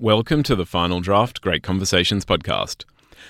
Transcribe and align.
Welcome 0.00 0.42
to 0.44 0.56
the 0.56 0.64
Final 0.64 1.02
Draft 1.02 1.42
Great 1.42 1.62
Conversations 1.62 2.24
podcast. 2.24 2.86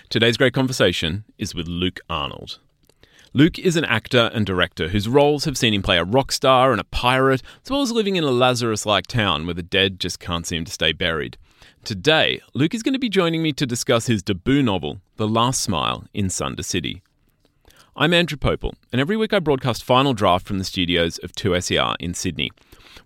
Today's 0.08 0.36
great 0.36 0.54
conversation 0.54 1.24
is 1.36 1.52
with 1.52 1.66
Luke 1.66 1.98
Arnold. 2.08 2.60
Luke 3.32 3.58
is 3.58 3.74
an 3.74 3.84
actor 3.84 4.30
and 4.32 4.46
director 4.46 4.90
whose 4.90 5.08
roles 5.08 5.46
have 5.46 5.58
seen 5.58 5.74
him 5.74 5.82
play 5.82 5.98
a 5.98 6.04
rock 6.04 6.30
star 6.30 6.70
and 6.70 6.80
a 6.80 6.84
pirate, 6.84 7.42
as 7.64 7.72
well 7.72 7.82
as 7.82 7.90
living 7.90 8.14
in 8.14 8.22
a 8.22 8.30
Lazarus 8.30 8.86
like 8.86 9.08
town 9.08 9.46
where 9.46 9.54
the 9.54 9.64
dead 9.64 9.98
just 9.98 10.20
can't 10.20 10.46
seem 10.46 10.64
to 10.64 10.70
stay 10.70 10.92
buried. 10.92 11.36
Today, 11.82 12.40
Luke 12.54 12.72
is 12.72 12.84
going 12.84 12.92
to 12.92 13.00
be 13.00 13.08
joining 13.08 13.42
me 13.42 13.52
to 13.54 13.66
discuss 13.66 14.06
his 14.06 14.22
debut 14.22 14.62
novel, 14.62 15.00
The 15.16 15.26
Last 15.26 15.62
Smile 15.62 16.04
in 16.14 16.30
Sunder 16.30 16.62
City. 16.62 17.02
I'm 17.96 18.14
Andrew 18.14 18.38
Popel, 18.38 18.74
and 18.92 19.00
every 19.00 19.16
week 19.16 19.32
I 19.32 19.40
broadcast 19.40 19.82
Final 19.82 20.14
Draft 20.14 20.46
from 20.46 20.58
the 20.58 20.64
studios 20.64 21.18
of 21.18 21.32
2SER 21.32 21.96
in 21.98 22.14
Sydney. 22.14 22.52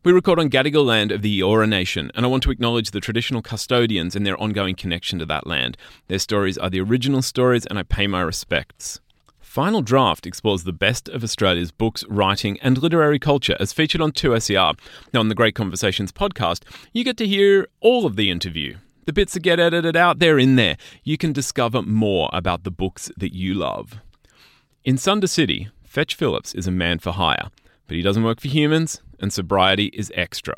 We 0.04 0.12
record 0.12 0.38
on 0.38 0.50
Gadigal 0.50 0.84
land 0.84 1.12
of 1.12 1.22
the 1.22 1.40
Eora 1.40 1.66
Nation, 1.66 2.12
and 2.14 2.26
I 2.26 2.28
want 2.28 2.42
to 2.42 2.50
acknowledge 2.50 2.90
the 2.90 3.00
traditional 3.00 3.40
custodians 3.40 4.14
and 4.14 4.26
their 4.26 4.38
ongoing 4.38 4.74
connection 4.74 5.18
to 5.20 5.24
that 5.24 5.46
land. 5.46 5.78
Their 6.08 6.18
stories 6.18 6.58
are 6.58 6.68
the 6.68 6.82
original 6.82 7.22
stories, 7.22 7.64
and 7.64 7.78
I 7.78 7.84
pay 7.84 8.06
my 8.06 8.20
respects. 8.20 9.00
Final 9.40 9.80
Draft 9.80 10.26
explores 10.26 10.64
the 10.64 10.74
best 10.74 11.08
of 11.08 11.24
Australia's 11.24 11.72
books, 11.72 12.04
writing, 12.06 12.60
and 12.60 12.82
literary 12.82 13.18
culture 13.18 13.56
as 13.58 13.72
featured 13.72 14.02
on 14.02 14.12
2SER. 14.12 14.78
Now, 15.14 15.20
on 15.20 15.28
the 15.28 15.34
Great 15.34 15.54
Conversations 15.54 16.12
podcast, 16.12 16.64
you 16.92 17.02
get 17.02 17.16
to 17.16 17.26
hear 17.26 17.68
all 17.80 18.04
of 18.04 18.16
the 18.16 18.30
interview. 18.30 18.76
The 19.06 19.14
bits 19.14 19.32
that 19.32 19.40
get 19.40 19.58
edited 19.58 19.96
out, 19.96 20.18
they're 20.18 20.38
in 20.38 20.56
there. 20.56 20.76
You 21.02 21.16
can 21.16 21.32
discover 21.32 21.80
more 21.80 22.28
about 22.30 22.64
the 22.64 22.70
books 22.70 23.10
that 23.16 23.34
you 23.34 23.54
love. 23.54 24.02
In 24.84 24.98
Sunder 24.98 25.28
City, 25.28 25.68
Fetch 25.82 26.14
Phillips 26.14 26.54
is 26.54 26.66
a 26.66 26.70
man 26.70 26.98
for 26.98 27.12
hire, 27.12 27.48
but 27.86 27.96
he 27.96 28.02
doesn't 28.02 28.22
work 28.22 28.38
for 28.38 28.48
humans, 28.48 29.00
and 29.20 29.32
sobriety 29.32 29.86
is 29.86 30.12
extra. 30.14 30.54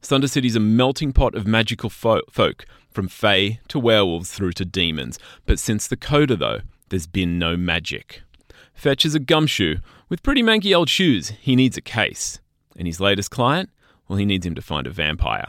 Sunder 0.00 0.28
City's 0.28 0.56
a 0.56 0.60
melting 0.60 1.12
pot 1.12 1.34
of 1.34 1.46
magical 1.46 1.88
fo- 1.90 2.22
folk, 2.30 2.66
from 2.90 3.08
fae 3.08 3.58
to 3.68 3.78
werewolves 3.78 4.30
through 4.30 4.52
to 4.52 4.64
demons. 4.64 5.18
But 5.46 5.58
since 5.58 5.86
the 5.86 5.96
coda, 5.96 6.36
though, 6.36 6.60
there's 6.90 7.06
been 7.06 7.38
no 7.38 7.56
magic. 7.56 8.22
Fetch 8.74 9.04
is 9.04 9.14
a 9.14 9.20
gumshoe 9.20 9.76
with 10.08 10.22
pretty 10.22 10.42
manky 10.42 10.76
old 10.76 10.88
shoes. 10.90 11.32
He 11.40 11.56
needs 11.56 11.76
a 11.76 11.80
case. 11.80 12.40
And 12.76 12.86
his 12.86 13.00
latest 13.00 13.30
client? 13.30 13.70
Well, 14.08 14.18
he 14.18 14.24
needs 14.24 14.44
him 14.44 14.54
to 14.54 14.62
find 14.62 14.86
a 14.86 14.90
vampire. 14.90 15.48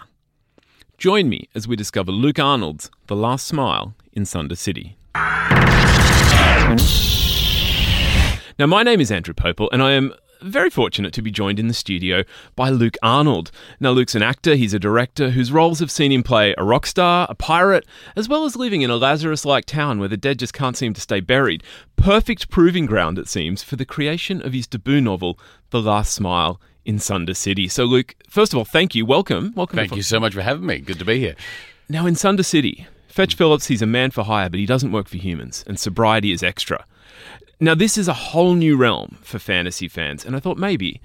Join 0.98 1.28
me 1.28 1.50
as 1.54 1.68
we 1.68 1.76
discover 1.76 2.12
Luke 2.12 2.40
Arnold's 2.40 2.90
The 3.08 3.16
Last 3.16 3.46
Smile 3.48 3.94
in 4.14 4.26
Sunder 4.26 4.56
City. 4.56 4.96
Now, 8.58 8.68
my 8.68 8.84
name 8.84 9.02
is 9.02 9.12
Andrew 9.12 9.34
Popel, 9.34 9.68
and 9.74 9.84
I 9.84 9.92
am 9.92 10.14
very 10.46 10.70
fortunate 10.70 11.14
to 11.14 11.22
be 11.22 11.32
joined 11.32 11.60
in 11.60 11.68
the 11.68 11.74
studio 11.74 12.24
by 12.56 12.70
Luke 12.70 12.98
Arnold. 13.02 13.52
Now, 13.80 13.92
Luke's 13.92 14.16
an 14.16 14.22
actor, 14.22 14.56
he's 14.56 14.74
a 14.74 14.80
director 14.80 15.32
whose 15.32 15.52
roles 15.52 15.80
have 15.80 15.92
seen 15.92 16.12
him 16.12 16.24
play 16.24 16.54
a 16.58 16.64
rock 16.64 16.86
star, 16.86 17.28
a 17.30 17.36
pirate, 17.36 17.86
as 18.16 18.30
well 18.30 18.46
as 18.46 18.56
living 18.56 18.82
in 18.82 18.90
a 18.90 18.96
Lazarus 18.96 19.46
like 19.46 19.66
town 19.66 20.00
where 20.00 20.08
the 20.08 20.18
dead 20.18 20.40
just 20.40 20.54
can't 20.54 20.78
seem 20.78 20.94
to 20.94 21.02
stay 21.02 21.20
buried. 21.20 21.64
Perfect 21.96 22.50
proving 22.50 22.86
ground, 22.86 23.18
it 23.18 23.28
seems, 23.28 23.64
for 23.64 23.76
the 23.76 23.86
creation 23.86 24.42
of 24.42 24.54
his 24.54 24.68
debut 24.68 25.02
novel, 25.02 25.40
The 25.72 25.82
Last 25.82 26.14
Smile 26.14 26.62
in 26.86 27.00
Sunder 27.00 27.34
City. 27.34 27.68
So, 27.68 27.86
Luke, 27.86 28.16
first 28.30 28.54
of 28.54 28.60
all, 28.60 28.66
thank 28.66 28.94
you. 28.94 29.06
Welcome. 29.06 29.54
Welcome. 29.56 29.78
Thank 29.78 29.96
you 29.96 30.04
so 30.04 30.20
much 30.20 30.34
for 30.34 30.42
having 30.42 30.66
me. 30.66 30.80
Good 30.80 31.00
to 31.00 31.06
be 31.06 31.20
here. 31.20 31.36
Now, 31.90 32.06
in 32.06 32.16
Sunder 32.16 32.44
City, 32.44 32.88
Fetch 33.08 33.36
Phillips, 33.36 33.68
he's 33.68 33.82
a 33.82 33.88
man 33.88 34.12
for 34.12 34.24
hire, 34.24 34.50
but 34.50 34.60
he 34.60 34.66
doesn't 34.66 34.92
work 34.92 35.08
for 35.08 35.18
humans, 35.18 35.64
and 35.68 35.80
sobriety 35.80 36.32
is 36.32 36.44
extra. 36.44 36.86
Now, 37.60 37.74
this 37.74 37.98
is 37.98 38.08
a 38.08 38.14
whole 38.14 38.54
new 38.54 38.76
realm 38.76 39.18
for 39.22 39.40
fantasy 39.40 39.88
fans, 39.88 40.26
and 40.26 40.36
I 40.36 40.40
thought 40.40 40.58
maybe 40.58 41.02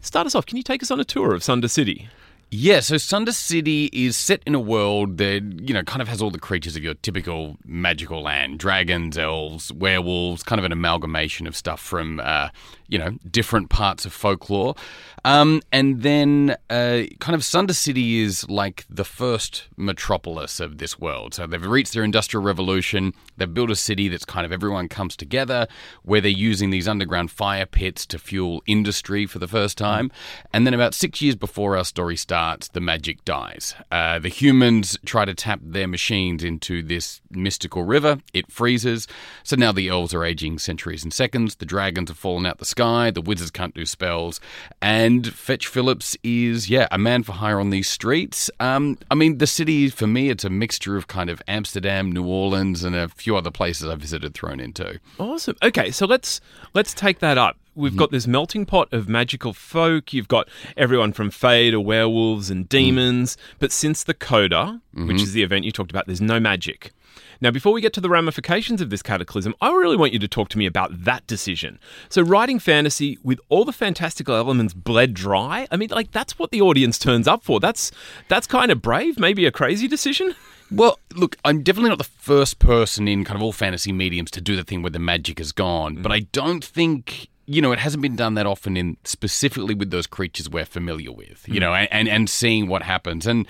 start 0.00 0.26
us 0.26 0.34
off. 0.34 0.44
Can 0.44 0.58
you 0.58 0.62
take 0.62 0.82
us 0.82 0.90
on 0.90 1.00
a 1.00 1.04
tour 1.04 1.34
of 1.34 1.42
Sunder 1.42 1.68
City? 1.68 2.08
Yeah, 2.50 2.80
so 2.80 2.98
Sunder 2.98 3.32
City 3.32 3.86
is 3.92 4.16
set 4.16 4.42
in 4.46 4.54
a 4.54 4.60
world 4.60 5.16
that, 5.16 5.42
you 5.60 5.72
know, 5.74 5.82
kind 5.82 6.02
of 6.02 6.08
has 6.08 6.20
all 6.22 6.30
the 6.30 6.38
creatures 6.38 6.76
of 6.76 6.84
your 6.84 6.94
typical 6.94 7.56
magical 7.64 8.22
land 8.22 8.58
dragons, 8.58 9.16
elves, 9.16 9.72
werewolves, 9.72 10.42
kind 10.42 10.58
of 10.58 10.64
an 10.64 10.72
amalgamation 10.72 11.46
of 11.46 11.56
stuff 11.56 11.80
from, 11.80 12.20
uh, 12.20 12.50
you 12.94 13.00
know, 13.00 13.18
different 13.28 13.70
parts 13.70 14.06
of 14.06 14.12
folklore. 14.12 14.76
Um, 15.24 15.62
and 15.72 16.02
then 16.02 16.54
uh, 16.70 17.02
kind 17.18 17.34
of 17.34 17.44
Sunder 17.44 17.74
City 17.74 18.20
is 18.20 18.48
like 18.48 18.84
the 18.88 19.04
first 19.04 19.66
metropolis 19.76 20.60
of 20.60 20.78
this 20.78 20.96
world. 21.00 21.34
So 21.34 21.48
they've 21.48 21.66
reached 21.66 21.92
their 21.92 22.04
industrial 22.04 22.44
revolution. 22.44 23.12
They've 23.36 23.52
built 23.52 23.72
a 23.72 23.74
city 23.74 24.06
that's 24.06 24.24
kind 24.24 24.46
of 24.46 24.52
everyone 24.52 24.88
comes 24.88 25.16
together, 25.16 25.66
where 26.04 26.20
they're 26.20 26.30
using 26.30 26.70
these 26.70 26.86
underground 26.86 27.32
fire 27.32 27.66
pits 27.66 28.06
to 28.06 28.18
fuel 28.18 28.62
industry 28.66 29.26
for 29.26 29.40
the 29.40 29.48
first 29.48 29.76
time. 29.76 30.12
And 30.52 30.64
then 30.64 30.74
about 30.74 30.94
six 30.94 31.20
years 31.20 31.34
before 31.34 31.76
our 31.76 31.84
story 31.84 32.16
starts, 32.16 32.68
the 32.68 32.80
magic 32.80 33.24
dies. 33.24 33.74
Uh, 33.90 34.20
the 34.20 34.28
humans 34.28 34.96
try 35.04 35.24
to 35.24 35.34
tap 35.34 35.58
their 35.64 35.88
machines 35.88 36.44
into 36.44 36.80
this 36.80 37.20
mystical 37.28 37.82
river. 37.82 38.18
It 38.32 38.52
freezes. 38.52 39.08
So 39.42 39.56
now 39.56 39.72
the 39.72 39.88
elves 39.88 40.14
are 40.14 40.24
aging 40.24 40.60
centuries 40.60 41.02
and 41.02 41.12
seconds. 41.12 41.56
The 41.56 41.66
dragons 41.66 42.10
have 42.10 42.18
fallen 42.18 42.46
out 42.46 42.58
the 42.58 42.64
sky. 42.64 42.83
The 42.84 43.22
wizards 43.22 43.50
can't 43.50 43.74
do 43.74 43.86
spells. 43.86 44.40
And 44.82 45.26
Fetch 45.26 45.66
Phillips 45.66 46.16
is, 46.22 46.68
yeah, 46.68 46.86
a 46.90 46.98
man 46.98 47.22
for 47.22 47.32
hire 47.32 47.58
on 47.58 47.70
these 47.70 47.88
streets. 47.88 48.50
Um, 48.60 48.98
I 49.10 49.14
mean, 49.14 49.38
the 49.38 49.46
city, 49.46 49.88
for 49.88 50.06
me, 50.06 50.28
it's 50.28 50.44
a 50.44 50.50
mixture 50.50 50.96
of 50.96 51.06
kind 51.06 51.30
of 51.30 51.42
Amsterdam, 51.48 52.12
New 52.12 52.26
Orleans, 52.26 52.84
and 52.84 52.94
a 52.94 53.08
few 53.08 53.36
other 53.36 53.50
places 53.50 53.88
I've 53.88 54.00
visited 54.00 54.34
thrown 54.34 54.60
into. 54.60 55.00
Awesome. 55.18 55.56
Okay, 55.62 55.90
so 55.90 56.06
let's 56.06 56.40
let's 56.74 56.92
take 56.92 57.20
that 57.20 57.38
up. 57.38 57.56
We've 57.74 57.90
mm-hmm. 57.90 57.98
got 57.98 58.10
this 58.10 58.26
melting 58.26 58.66
pot 58.66 58.92
of 58.92 59.08
magical 59.08 59.52
folk. 59.52 60.12
You've 60.12 60.28
got 60.28 60.48
everyone 60.76 61.12
from 61.12 61.30
fae 61.30 61.70
to 61.70 61.80
werewolves 61.80 62.50
and 62.50 62.68
demons. 62.68 63.36
Mm. 63.36 63.40
But 63.58 63.72
since 63.72 64.04
the 64.04 64.14
Coda, 64.14 64.80
which 64.92 65.04
mm-hmm. 65.04 65.16
is 65.16 65.32
the 65.32 65.42
event 65.42 65.64
you 65.64 65.72
talked 65.72 65.90
about, 65.90 66.06
there's 66.06 66.20
no 66.20 66.38
magic. 66.38 66.92
Now, 67.40 67.50
before 67.50 67.72
we 67.72 67.80
get 67.80 67.92
to 67.94 68.00
the 68.00 68.08
ramifications 68.08 68.80
of 68.80 68.90
this 68.90 69.02
cataclysm, 69.02 69.54
I 69.60 69.72
really 69.72 69.96
want 69.96 70.12
you 70.12 70.18
to 70.18 70.28
talk 70.28 70.48
to 70.50 70.58
me 70.58 70.66
about 70.66 71.04
that 71.04 71.26
decision. 71.26 71.78
So, 72.08 72.22
writing 72.22 72.58
fantasy 72.58 73.18
with 73.22 73.40
all 73.48 73.64
the 73.64 73.72
fantastical 73.72 74.34
elements 74.34 74.74
bled 74.74 75.14
dry, 75.14 75.66
I 75.70 75.76
mean, 75.76 75.90
like, 75.90 76.12
that's 76.12 76.38
what 76.38 76.50
the 76.50 76.60
audience 76.60 76.98
turns 76.98 77.28
up 77.28 77.42
for. 77.42 77.60
That's, 77.60 77.90
that's 78.28 78.46
kind 78.46 78.70
of 78.70 78.82
brave, 78.82 79.18
maybe 79.18 79.46
a 79.46 79.52
crazy 79.52 79.88
decision. 79.88 80.34
Well, 80.70 80.98
look, 81.14 81.36
I'm 81.44 81.62
definitely 81.62 81.90
not 81.90 81.98
the 81.98 82.04
first 82.04 82.58
person 82.58 83.06
in 83.06 83.24
kind 83.24 83.36
of 83.36 83.42
all 83.42 83.52
fantasy 83.52 83.92
mediums 83.92 84.30
to 84.32 84.40
do 84.40 84.56
the 84.56 84.64
thing 84.64 84.82
where 84.82 84.90
the 84.90 84.98
magic 84.98 85.38
is 85.38 85.52
gone, 85.52 86.02
but 86.02 86.10
I 86.10 86.20
don't 86.20 86.64
think 86.64 87.28
you 87.46 87.60
know, 87.60 87.72
it 87.72 87.78
hasn't 87.78 88.02
been 88.02 88.16
done 88.16 88.34
that 88.34 88.46
often 88.46 88.76
in 88.76 88.96
specifically 89.04 89.74
with 89.74 89.90
those 89.90 90.06
creatures 90.06 90.48
we're 90.48 90.64
familiar 90.64 91.12
with, 91.12 91.46
you 91.46 91.56
mm. 91.56 91.60
know, 91.60 91.74
and, 91.74 91.88
and, 91.92 92.08
and 92.08 92.30
seeing 92.30 92.68
what 92.68 92.82
happens. 92.82 93.26
And 93.26 93.46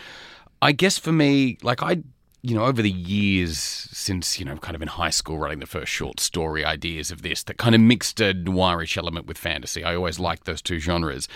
I 0.61 0.73
guess 0.73 0.99
for 0.99 1.13
me, 1.13 1.59
like 1.63 1.83
I, 1.83 2.03
you 2.45 2.55
know, 2.55 2.67
over 2.67 2.83
the 2.83 2.91
years 2.91 3.59
since, 3.59 4.39
you 4.39 4.45
know, 4.45 4.59
kind 4.59 4.77
of 4.77 4.83
in 4.83 4.89
high 4.89 5.09
school 5.09 5.39
writing 5.39 5.61
the 5.61 5.67
first 5.67 5.91
short 5.91 6.21
story 6.21 6.63
ideas 6.63 7.11
of 7.11 7.23
this 7.23 7.43
that 7.45 7.57
kind 7.57 7.75
of 7.75 7.81
mixed 7.81 8.21
a 8.21 8.35
noirish 8.35 8.99
element 8.99 9.25
with 9.25 9.39
fantasy. 9.39 9.83
I 9.83 9.97
always 9.97 10.19
liked 10.19 10.45
those 10.45 10.61
two 10.61 10.79
genres. 10.79 11.27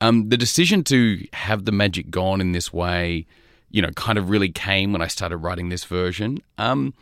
Um, 0.00 0.28
the 0.28 0.36
decision 0.36 0.84
to 0.84 1.26
have 1.32 1.64
the 1.64 1.72
magic 1.72 2.08
gone 2.08 2.40
in 2.40 2.52
this 2.52 2.72
way, 2.72 3.26
you 3.72 3.82
know, 3.82 3.90
kind 3.96 4.16
of 4.16 4.30
really 4.30 4.48
came 4.48 4.92
when 4.92 5.02
I 5.02 5.08
started 5.08 5.38
writing 5.38 5.70
this 5.70 5.82
version. 5.82 6.38
Um, 6.56 6.94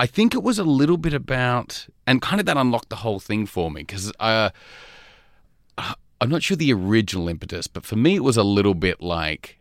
I 0.00 0.06
think 0.06 0.34
it 0.34 0.42
was 0.42 0.58
a 0.58 0.64
little 0.64 0.96
bit 0.96 1.14
about, 1.14 1.86
and 2.08 2.20
kind 2.20 2.40
of 2.40 2.46
that 2.46 2.56
unlocked 2.56 2.88
the 2.88 2.96
whole 2.96 3.20
thing 3.20 3.46
for 3.46 3.70
me 3.70 3.82
because 3.82 4.12
uh, 4.18 4.50
I'm 5.78 6.28
not 6.28 6.42
sure 6.42 6.56
the 6.56 6.72
original 6.72 7.28
impetus, 7.28 7.68
but 7.68 7.84
for 7.84 7.94
me 7.94 8.16
it 8.16 8.24
was 8.24 8.36
a 8.36 8.42
little 8.42 8.74
bit 8.74 9.00
like 9.00 9.55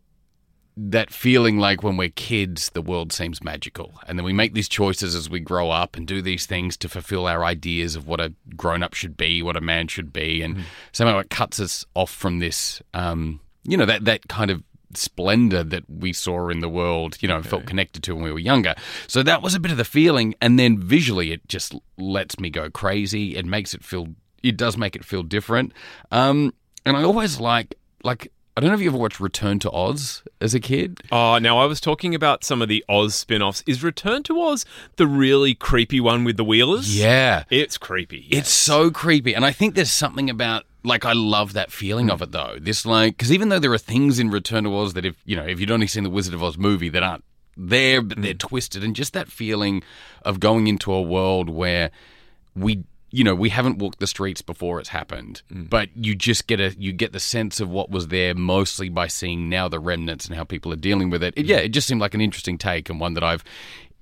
that 0.78 1.10
feeling 1.10 1.58
like 1.58 1.84
when 1.84 1.96
we're 1.96 2.10
kids, 2.10 2.70
the 2.72 2.82
world 2.82 3.14
seems 3.14 3.44
magical. 3.44 3.94
And 4.08 4.20
then 4.20 4.26
we 4.26 4.34
make 4.34 4.54
these 4.54 4.68
choices 4.68 5.16
as 5.16 5.30
we 5.30 5.40
grow 5.40 5.70
up 5.72 5.96
and 5.96 6.06
do 6.06 6.22
these 6.22 6.46
things 6.46 6.76
to 6.78 6.90
fulfill 6.90 7.28
our 7.28 7.46
ideas 7.46 7.96
of 7.96 8.08
what 8.08 8.20
a 8.20 8.34
grown 8.58 8.84
up 8.84 8.94
should 8.94 9.16
be, 9.16 9.42
what 9.42 9.56
a 9.56 9.62
man 9.62 9.88
should 9.88 10.12
be. 10.12 10.42
And 10.42 10.66
somehow 10.92 11.20
it 11.20 11.30
cuts 11.30 11.60
us 11.62 11.86
off 11.94 12.12
from 12.12 12.40
this, 12.40 12.82
um, 12.94 13.40
you 13.64 13.78
know, 13.78 13.86
that, 13.86 14.04
that 14.06 14.28
kind 14.28 14.52
of 14.52 14.64
splendor 14.94 15.64
that 15.64 15.90
we 15.90 16.12
saw 16.12 16.50
in 16.50 16.60
the 16.60 16.70
world, 16.70 17.18
you 17.22 17.28
know, 17.28 17.42
felt 17.42 17.66
connected 17.66 18.04
to 18.04 18.16
when 18.16 18.24
we 18.26 18.32
were 18.32 18.40
younger. 18.40 18.76
So 19.08 19.24
that 19.24 19.42
was 19.42 19.56
a 19.56 19.60
bit 19.62 19.72
of 19.72 19.78
the 19.78 19.86
feeling. 19.86 20.36
And 20.42 20.60
then 20.60 20.78
visually, 20.78 21.32
it 21.32 21.48
just 21.48 21.74
lets 21.98 22.38
me 22.38 22.50
go 22.50 22.70
crazy. 22.70 23.38
It 23.38 23.46
makes 23.46 23.74
it 23.74 23.84
feel, 23.84 24.08
it 24.44 24.58
does 24.58 24.78
make 24.78 24.96
it 24.96 25.06
feel 25.06 25.24
different. 25.24 25.72
Um, 26.12 26.54
and 26.86 26.98
I 26.98 27.04
always 27.04 27.40
like, 27.40 27.76
like, 28.04 28.32
I 28.58 28.62
don't 28.62 28.70
know 28.70 28.76
if 28.76 28.82
you 28.82 28.88
ever 28.88 28.98
watched 28.98 29.20
Return 29.20 29.60
to 29.60 29.72
Oz 29.72 30.24
as 30.40 30.54
a 30.54 30.62
kid. 30.62 31.02
Oh, 31.12 31.38
now 31.40 31.58
I 31.58 31.66
was 31.66 31.82
talking 31.82 32.16
about 32.16 32.46
some 32.46 32.62
of 32.62 32.70
the 32.70 32.86
Oz 32.88 33.14
spin 33.14 33.42
offs. 33.42 33.62
Is 33.68 33.84
Return 33.84 34.24
to 34.24 34.40
Oz 34.40 34.64
the 34.96 35.08
really 35.08 35.54
creepy 35.54 36.00
one 36.00 36.24
with 36.24 36.38
the 36.38 36.46
Wheelers? 36.46 36.98
Yeah. 36.98 37.44
It's 37.50 37.78
creepy. 37.78 38.28
It's 38.32 38.50
so 38.50 38.92
creepy. 38.92 39.36
And 39.36 39.44
I 39.44 39.52
think 39.52 39.76
there's 39.76 39.92
something 39.92 40.30
about 40.30 40.64
like 40.86 41.04
I 41.04 41.12
love 41.12 41.52
that 41.52 41.70
feeling 41.70 42.10
of 42.10 42.22
it 42.22 42.32
though. 42.32 42.56
This 42.58 42.86
like 42.86 43.18
because 43.18 43.34
even 43.34 43.50
though 43.50 43.60
there 43.60 43.74
are 43.74 43.78
things 43.78 44.20
in 44.20 44.30
Return 44.30 44.64
to 44.64 44.74
Oz 44.74 44.94
that 44.94 45.04
if 45.04 45.18
you 45.26 45.36
know 45.36 45.46
if 45.46 45.60
you'd 45.60 45.72
only 45.72 45.88
seen 45.88 46.04
the 46.04 46.10
Wizard 46.10 46.34
of 46.34 46.42
Oz 46.42 46.58
movie 46.58 46.88
that 46.90 47.04
aren't 47.04 47.26
there 47.58 48.02
but 48.02 48.22
they're 48.22 48.34
mm. 48.34 48.40
twisted 48.40 48.86
and 48.86 48.96
just 48.96 49.12
that 49.12 49.30
feeling 49.30 49.84
of 50.24 50.40
going 50.40 50.68
into 50.68 50.94
a 50.94 51.02
world 51.02 51.50
where 51.50 51.92
we 52.56 52.86
you 53.16 53.24
know, 53.24 53.34
we 53.34 53.48
haven't 53.48 53.78
walked 53.78 54.00
the 54.00 54.08
streets 54.08 54.42
before 54.42 54.78
it's 54.78 54.90
happened, 54.90 55.42
mm. 55.50 55.70
but 55.70 55.88
you 55.96 56.16
just 56.16 56.48
get 56.48 56.60
a 56.60 56.76
you 56.78 56.92
get 56.92 57.14
the 57.14 57.20
sense 57.20 57.62
of 57.62 57.70
what 57.70 57.90
was 57.90 58.10
there 58.10 58.36
mostly 58.36 58.90
by 58.90 59.08
seeing 59.08 59.48
now 59.48 59.70
the 59.70 59.80
remnants 59.80 60.26
and 60.26 60.36
how 60.36 60.44
people 60.44 60.74
are 60.74 60.76
dealing 60.78 61.10
with 61.10 61.24
it. 61.24 61.34
it 61.38 61.46
mm. 61.46 61.48
yeah, 61.48 61.58
it 61.58 61.70
just 61.70 61.88
seemed 61.88 62.02
like 62.02 62.14
an 62.14 62.20
interesting 62.20 62.58
take 62.58 62.90
and 62.90 63.00
one 63.00 63.14
that 63.14 63.24
I've 63.24 63.42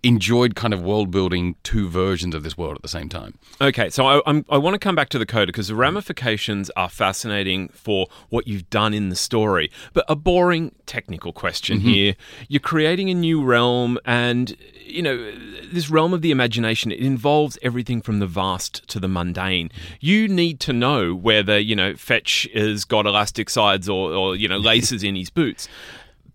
enjoyed 0.04 0.54
kind 0.54 0.74
of 0.74 0.84
world 0.84 1.10
building 1.10 1.56
two 1.64 1.88
versions 1.88 2.36
of 2.36 2.44
this 2.44 2.58
world 2.58 2.76
at 2.76 2.82
the 2.82 2.90
same 2.90 3.08
time. 3.08 3.38
Okay, 3.62 3.90
so 3.90 4.06
I, 4.06 4.22
I'm, 4.26 4.46
I 4.50 4.58
want 4.58 4.74
to 4.74 4.80
come 4.80 4.96
back 4.96 5.08
to 5.10 5.20
the 5.20 5.26
coda 5.26 5.48
because 5.48 5.70
the 5.70 5.76
ramifications 5.76 6.70
are 6.72 6.90
fascinating 6.90 7.70
for 7.70 8.08
what 8.30 8.46
you've 8.46 8.70
done 8.70 8.94
in 8.94 9.10
the 9.10 9.16
story. 9.16 9.72
But 9.94 10.04
a 10.10 10.16
boring 10.16 10.76
technical 10.86 11.32
question 11.32 11.80
mm-hmm. 11.80 11.88
here: 11.88 12.16
you're 12.50 12.60
creating 12.60 13.10
a 13.10 13.14
new 13.14 13.44
realm, 13.44 13.98
and 14.06 14.56
you 14.86 15.02
know 15.02 15.32
this 15.72 15.90
realm 15.90 16.14
of 16.14 16.22
the 16.22 16.32
imagination. 16.32 16.92
It 16.92 17.00
involves 17.00 17.58
everything 17.62 18.02
from 18.02 18.20
the 18.20 18.28
vast 18.28 18.88
to 18.90 19.00
the 19.00 19.08
mundane. 19.08 19.72
You 20.02 20.28
need 20.28 20.60
to 20.62 20.74
know 20.74 21.16
whether 21.16 21.58
you 21.58 21.76
know 21.76 21.96
Fetch 21.96 22.48
has 22.54 22.84
got 22.84 23.06
elastic 23.06 23.50
sides 23.50 23.88
or, 23.88 24.14
or 24.14 24.36
you 24.36 24.50
know 24.50 24.58
laces 24.58 25.04
in 25.04 25.16
his 25.16 25.30
boots. 25.30 25.70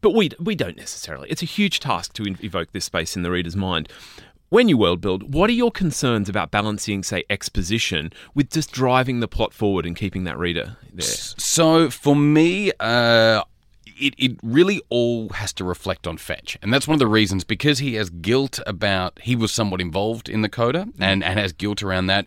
But 0.01 0.11
we 0.11 0.31
we 0.39 0.55
don't 0.55 0.77
necessarily. 0.77 1.29
It's 1.31 1.43
a 1.43 1.47
huge 1.47 1.81
task 1.81 2.13
to 2.15 2.37
evoke 2.41 2.73
this 2.73 2.85
space 2.85 3.17
in 3.17 3.23
the 3.23 3.31
reader's 3.31 3.57
mind. 3.57 3.89
When 4.51 4.69
you 4.69 4.79
world 4.79 5.03
build, 5.03 5.35
what 5.35 5.51
are 5.51 5.55
your 5.55 5.71
concerns 5.71 6.29
about 6.29 6.51
balancing, 6.51 7.03
say, 7.03 7.25
exposition 7.29 8.11
with 8.35 8.49
just 8.51 8.73
driving 8.73 9.21
the 9.21 9.29
plot 9.29 9.53
forward 9.53 9.85
and 9.85 9.95
keeping 9.95 10.25
that 10.25 10.39
reader 10.39 10.79
there? 10.93 11.05
So 11.05 11.91
for 11.91 12.17
me, 12.17 12.73
uh, 12.81 13.43
it, 13.99 14.15
it 14.19 14.39
really 14.43 14.81
all 14.89 15.29
has 15.31 15.53
to 15.55 15.65
reflect 15.65 16.07
on 16.07 16.17
Fetch. 16.17 16.59
And 16.63 16.73
that's 16.73 16.89
one 16.89 16.95
of 16.95 16.99
the 17.01 17.07
reasons 17.07 17.45
because 17.45 17.79
he 17.79 17.95
has 17.95 18.11
guilt 18.11 18.61
about, 18.67 19.19
he 19.23 19.37
was 19.37 19.53
somewhat 19.53 19.81
involved 19.81 20.29
in 20.29 20.43
the 20.43 20.49
coda 20.49 20.89
and, 20.99 21.23
and 21.23 21.39
has 21.39 21.53
guilt 21.53 21.83
around 21.83 22.07
that. 22.07 22.27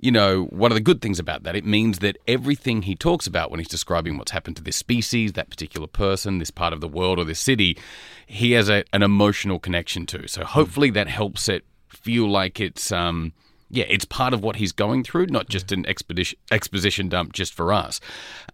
You 0.00 0.12
know, 0.12 0.44
one 0.46 0.70
of 0.70 0.74
the 0.74 0.80
good 0.80 1.00
things 1.00 1.18
about 1.18 1.42
that, 1.44 1.56
it 1.56 1.64
means 1.64 2.00
that 2.00 2.18
everything 2.26 2.82
he 2.82 2.94
talks 2.94 3.26
about 3.26 3.50
when 3.50 3.60
he's 3.60 3.68
describing 3.68 4.18
what's 4.18 4.32
happened 4.32 4.56
to 4.56 4.62
this 4.62 4.76
species, 4.76 5.32
that 5.32 5.50
particular 5.50 5.86
person, 5.86 6.38
this 6.38 6.50
part 6.50 6.72
of 6.72 6.80
the 6.80 6.88
world 6.88 7.18
or 7.18 7.24
this 7.24 7.40
city, 7.40 7.78
he 8.26 8.52
has 8.52 8.68
a, 8.68 8.84
an 8.92 9.02
emotional 9.02 9.58
connection 9.58 10.06
to. 10.06 10.26
So 10.28 10.44
hopefully 10.44 10.90
that 10.90 11.08
helps 11.08 11.48
it 11.48 11.64
feel 11.88 12.28
like 12.28 12.60
it's. 12.60 12.90
Um, 12.92 13.32
yeah, 13.72 13.86
it's 13.88 14.04
part 14.04 14.34
of 14.34 14.42
what 14.42 14.56
he's 14.56 14.70
going 14.70 15.02
through, 15.02 15.26
not 15.28 15.48
just 15.48 15.72
an 15.72 15.86
expedition 15.86 16.38
exposition 16.50 17.08
dump 17.08 17.32
just 17.32 17.54
for 17.54 17.72
us. 17.72 18.00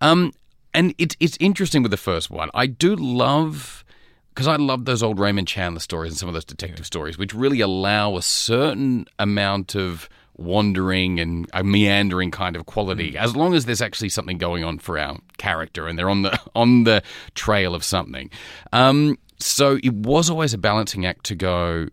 Um, 0.00 0.32
and 0.74 0.94
it's 0.98 1.16
it's 1.20 1.36
interesting 1.40 1.82
with 1.82 1.90
the 1.90 1.96
first 1.96 2.30
one. 2.30 2.50
I 2.54 2.66
do 2.66 2.94
love 2.96 3.84
because 4.30 4.46
I 4.46 4.56
love 4.56 4.84
those 4.84 5.02
old 5.02 5.18
Raymond 5.18 5.48
Chandler 5.48 5.80
stories 5.80 6.12
and 6.12 6.18
some 6.18 6.28
of 6.28 6.34
those 6.34 6.44
detective 6.44 6.86
stories, 6.86 7.18
which 7.18 7.34
really 7.34 7.60
allow 7.60 8.16
a 8.16 8.22
certain 8.22 9.06
amount 9.18 9.74
of 9.74 10.08
wandering 10.36 11.18
and 11.18 11.50
a 11.52 11.64
meandering 11.64 12.30
kind 12.30 12.54
of 12.54 12.66
quality, 12.66 13.18
as 13.18 13.34
long 13.34 13.54
as 13.54 13.64
there's 13.64 13.82
actually 13.82 14.08
something 14.08 14.38
going 14.38 14.62
on 14.62 14.78
for 14.78 14.96
our 14.96 15.18
character 15.38 15.88
and 15.88 15.98
they're 15.98 16.08
on 16.08 16.22
the 16.22 16.38
on 16.54 16.84
the 16.84 17.02
trail 17.34 17.74
of 17.74 17.82
something. 17.82 18.30
Um, 18.72 19.18
so 19.40 19.78
it 19.82 19.92
was 19.92 20.30
always 20.30 20.54
a 20.54 20.58
balancing 20.58 21.06
act 21.06 21.24
to 21.26 21.34
go 21.34 21.88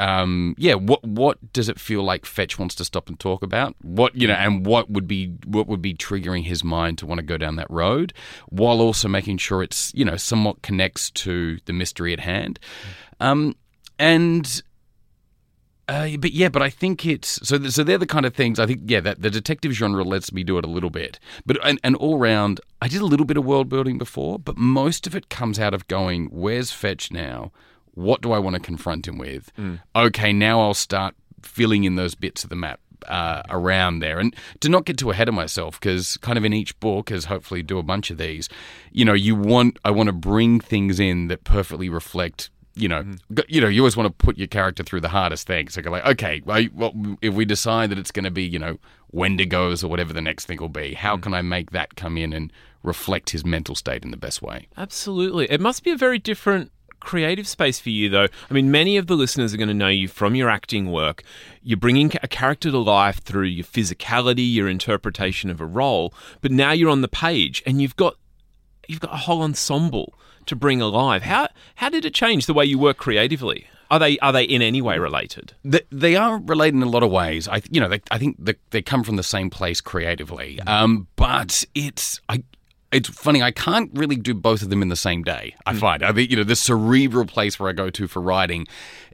um, 0.00 0.54
yeah, 0.56 0.74
what 0.74 1.04
what 1.04 1.52
does 1.52 1.68
it 1.68 1.78
feel 1.78 2.02
like 2.02 2.24
Fetch 2.24 2.58
wants 2.58 2.74
to 2.76 2.86
stop 2.86 3.08
and 3.08 3.20
talk 3.20 3.42
about? 3.42 3.76
What 3.82 4.16
you 4.16 4.26
know, 4.26 4.34
and 4.34 4.64
what 4.64 4.90
would 4.90 5.06
be 5.06 5.34
what 5.44 5.66
would 5.66 5.82
be 5.82 5.92
triggering 5.92 6.44
his 6.44 6.64
mind 6.64 6.96
to 6.98 7.06
want 7.06 7.18
to 7.18 7.22
go 7.22 7.36
down 7.36 7.56
that 7.56 7.70
road, 7.70 8.14
while 8.48 8.80
also 8.80 9.08
making 9.08 9.36
sure 9.36 9.62
it's 9.62 9.92
you 9.94 10.06
know 10.06 10.16
somewhat 10.16 10.62
connects 10.62 11.10
to 11.10 11.58
the 11.66 11.74
mystery 11.74 12.12
at 12.12 12.20
hand, 12.20 12.58
um, 13.20 13.54
and. 13.98 14.62
Uh, 15.88 16.16
but 16.18 16.30
yeah, 16.30 16.48
but 16.48 16.62
I 16.62 16.70
think 16.70 17.04
it's 17.04 17.40
so. 17.42 17.60
So 17.64 17.82
they're 17.82 17.98
the 17.98 18.06
kind 18.06 18.24
of 18.24 18.32
things 18.32 18.60
I 18.60 18.66
think. 18.66 18.82
Yeah, 18.84 19.00
that 19.00 19.22
the 19.22 19.28
detective 19.28 19.72
genre 19.72 20.04
lets 20.04 20.32
me 20.32 20.44
do 20.44 20.56
it 20.56 20.64
a 20.64 20.68
little 20.68 20.88
bit, 20.88 21.18
but 21.44 21.58
and, 21.64 21.80
and 21.82 21.96
all 21.96 22.16
round, 22.16 22.60
I 22.80 22.86
did 22.86 23.00
a 23.00 23.06
little 23.06 23.26
bit 23.26 23.36
of 23.36 23.44
world 23.44 23.68
building 23.68 23.98
before, 23.98 24.38
but 24.38 24.56
most 24.56 25.08
of 25.08 25.16
it 25.16 25.28
comes 25.28 25.58
out 25.58 25.74
of 25.74 25.88
going, 25.88 26.26
"Where's 26.26 26.70
Fetch 26.70 27.10
now? 27.10 27.50
What 28.00 28.20
do 28.22 28.32
I 28.32 28.38
want 28.38 28.54
to 28.54 28.60
confront 28.60 29.06
him 29.06 29.18
with? 29.18 29.54
Mm. 29.56 29.80
Okay, 29.94 30.32
now 30.32 30.60
I'll 30.60 30.74
start 30.74 31.14
filling 31.42 31.84
in 31.84 31.96
those 31.96 32.14
bits 32.14 32.44
of 32.44 32.50
the 32.50 32.56
map 32.56 32.80
uh, 33.08 33.42
around 33.48 34.00
there. 34.00 34.18
And 34.18 34.34
to 34.60 34.68
not 34.68 34.84
get 34.84 34.98
too 34.98 35.10
ahead 35.10 35.28
of 35.28 35.34
myself, 35.34 35.78
because 35.80 36.16
kind 36.18 36.38
of 36.38 36.44
in 36.44 36.52
each 36.52 36.78
book, 36.80 37.10
as 37.10 37.26
hopefully 37.26 37.62
do 37.62 37.78
a 37.78 37.82
bunch 37.82 38.10
of 38.10 38.18
these, 38.18 38.48
you 38.92 39.04
know, 39.04 39.12
you 39.12 39.34
want 39.34 39.78
I 39.84 39.90
want 39.90 40.08
to 40.08 40.12
bring 40.12 40.60
things 40.60 41.00
in 41.00 41.28
that 41.28 41.44
perfectly 41.44 41.88
reflect. 41.88 42.50
You 42.74 42.88
know, 42.88 43.02
mm-hmm. 43.02 43.34
g- 43.34 43.44
you 43.48 43.60
know, 43.60 43.66
you 43.68 43.82
always 43.82 43.96
want 43.96 44.06
to 44.06 44.24
put 44.24 44.38
your 44.38 44.46
character 44.46 44.82
through 44.82 45.00
the 45.00 45.08
hardest 45.08 45.46
thing. 45.46 45.68
So, 45.68 45.80
like, 45.82 46.06
okay, 46.06 46.40
well, 46.44 46.64
well, 46.72 46.92
if 47.20 47.34
we 47.34 47.44
decide 47.44 47.90
that 47.90 47.98
it's 47.98 48.12
going 48.12 48.24
to 48.24 48.30
be, 48.30 48.44
you 48.44 48.60
know, 48.60 48.78
Wendigos 49.12 49.82
or 49.82 49.88
whatever 49.88 50.12
the 50.12 50.22
next 50.22 50.46
thing 50.46 50.58
will 50.58 50.68
be, 50.68 50.94
how 50.94 51.16
mm. 51.16 51.22
can 51.22 51.34
I 51.34 51.42
make 51.42 51.72
that 51.72 51.96
come 51.96 52.16
in 52.16 52.32
and 52.32 52.52
reflect 52.82 53.30
his 53.30 53.44
mental 53.44 53.74
state 53.74 54.04
in 54.04 54.12
the 54.12 54.16
best 54.16 54.40
way? 54.40 54.68
Absolutely. 54.76 55.50
It 55.50 55.60
must 55.60 55.82
be 55.82 55.90
a 55.90 55.96
very 55.96 56.18
different 56.18 56.70
creative 57.00 57.48
space 57.48 57.80
for 57.80 57.90
you, 57.90 58.08
though. 58.08 58.28
I 58.48 58.54
mean, 58.54 58.70
many 58.70 58.96
of 58.96 59.06
the 59.06 59.16
listeners 59.16 59.52
are 59.52 59.56
going 59.56 59.68
to 59.68 59.74
know 59.74 59.88
you 59.88 60.08
from 60.08 60.34
your 60.34 60.50
acting 60.50 60.90
work. 60.90 61.22
You're 61.62 61.78
bringing 61.78 62.12
a 62.22 62.28
character 62.28 62.70
to 62.70 62.78
life 62.78 63.22
through 63.22 63.44
your 63.44 63.64
physicality, 63.64 64.52
your 64.52 64.68
interpretation 64.68 65.50
of 65.50 65.60
a 65.60 65.66
role, 65.66 66.14
but 66.40 66.52
now 66.52 66.72
you're 66.72 66.90
on 66.90 67.02
the 67.02 67.08
page 67.08 67.62
and 67.66 67.80
you've 67.82 67.96
got 67.96 68.16
you've 68.88 69.00
got 69.00 69.12
a 69.12 69.18
whole 69.18 69.42
ensemble 69.42 70.14
to 70.46 70.56
bring 70.56 70.80
alive. 70.80 71.22
How 71.22 71.48
how 71.76 71.88
did 71.88 72.04
it 72.04 72.14
change 72.14 72.46
the 72.46 72.54
way 72.54 72.64
you 72.64 72.78
work 72.78 72.96
creatively? 72.96 73.66
Are 73.90 73.98
they 73.98 74.18
are 74.20 74.32
they 74.32 74.44
in 74.44 74.62
any 74.62 74.80
way 74.80 74.98
related? 74.98 75.54
They, 75.64 75.80
they 75.90 76.16
are 76.16 76.38
related 76.38 76.76
in 76.76 76.82
a 76.82 76.88
lot 76.88 77.02
of 77.02 77.10
ways. 77.10 77.48
I, 77.48 77.62
you 77.70 77.80
know, 77.80 77.88
they, 77.88 78.00
I 78.10 78.18
think 78.18 78.36
they, 78.38 78.54
they 78.70 78.82
come 78.82 79.02
from 79.02 79.16
the 79.16 79.22
same 79.22 79.50
place 79.50 79.80
creatively. 79.80 80.60
Um, 80.60 81.08
but 81.16 81.64
it's 81.74 82.20
I. 82.28 82.44
It's 82.92 83.08
funny. 83.08 83.42
I 83.42 83.52
can't 83.52 83.90
really 83.94 84.16
do 84.16 84.34
both 84.34 84.62
of 84.62 84.70
them 84.70 84.82
in 84.82 84.88
the 84.88 84.96
same 84.96 85.22
day. 85.22 85.54
I 85.64 85.74
find. 85.74 86.02
I 86.02 86.12
think 86.12 86.30
you 86.30 86.36
know 86.36 86.44
the 86.44 86.56
cerebral 86.56 87.26
place 87.26 87.58
where 87.58 87.68
I 87.68 87.72
go 87.72 87.90
to 87.90 88.08
for 88.08 88.20
writing. 88.20 88.66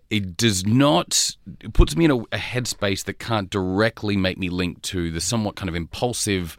It 0.08 0.37
does 0.37 0.64
not. 0.64 1.37
It 1.61 1.73
puts 1.73 1.96
me 1.96 2.05
in 2.06 2.11
a, 2.11 2.17
a 2.17 2.38
headspace 2.38 3.05
that 3.05 3.19
can't 3.19 3.50
directly 3.50 4.17
make 4.17 4.38
me 4.38 4.49
link 4.49 4.82
to 4.82 5.11
the 5.11 5.20
somewhat 5.20 5.56
kind 5.56 5.69
of 5.69 5.75
impulsive 5.75 6.56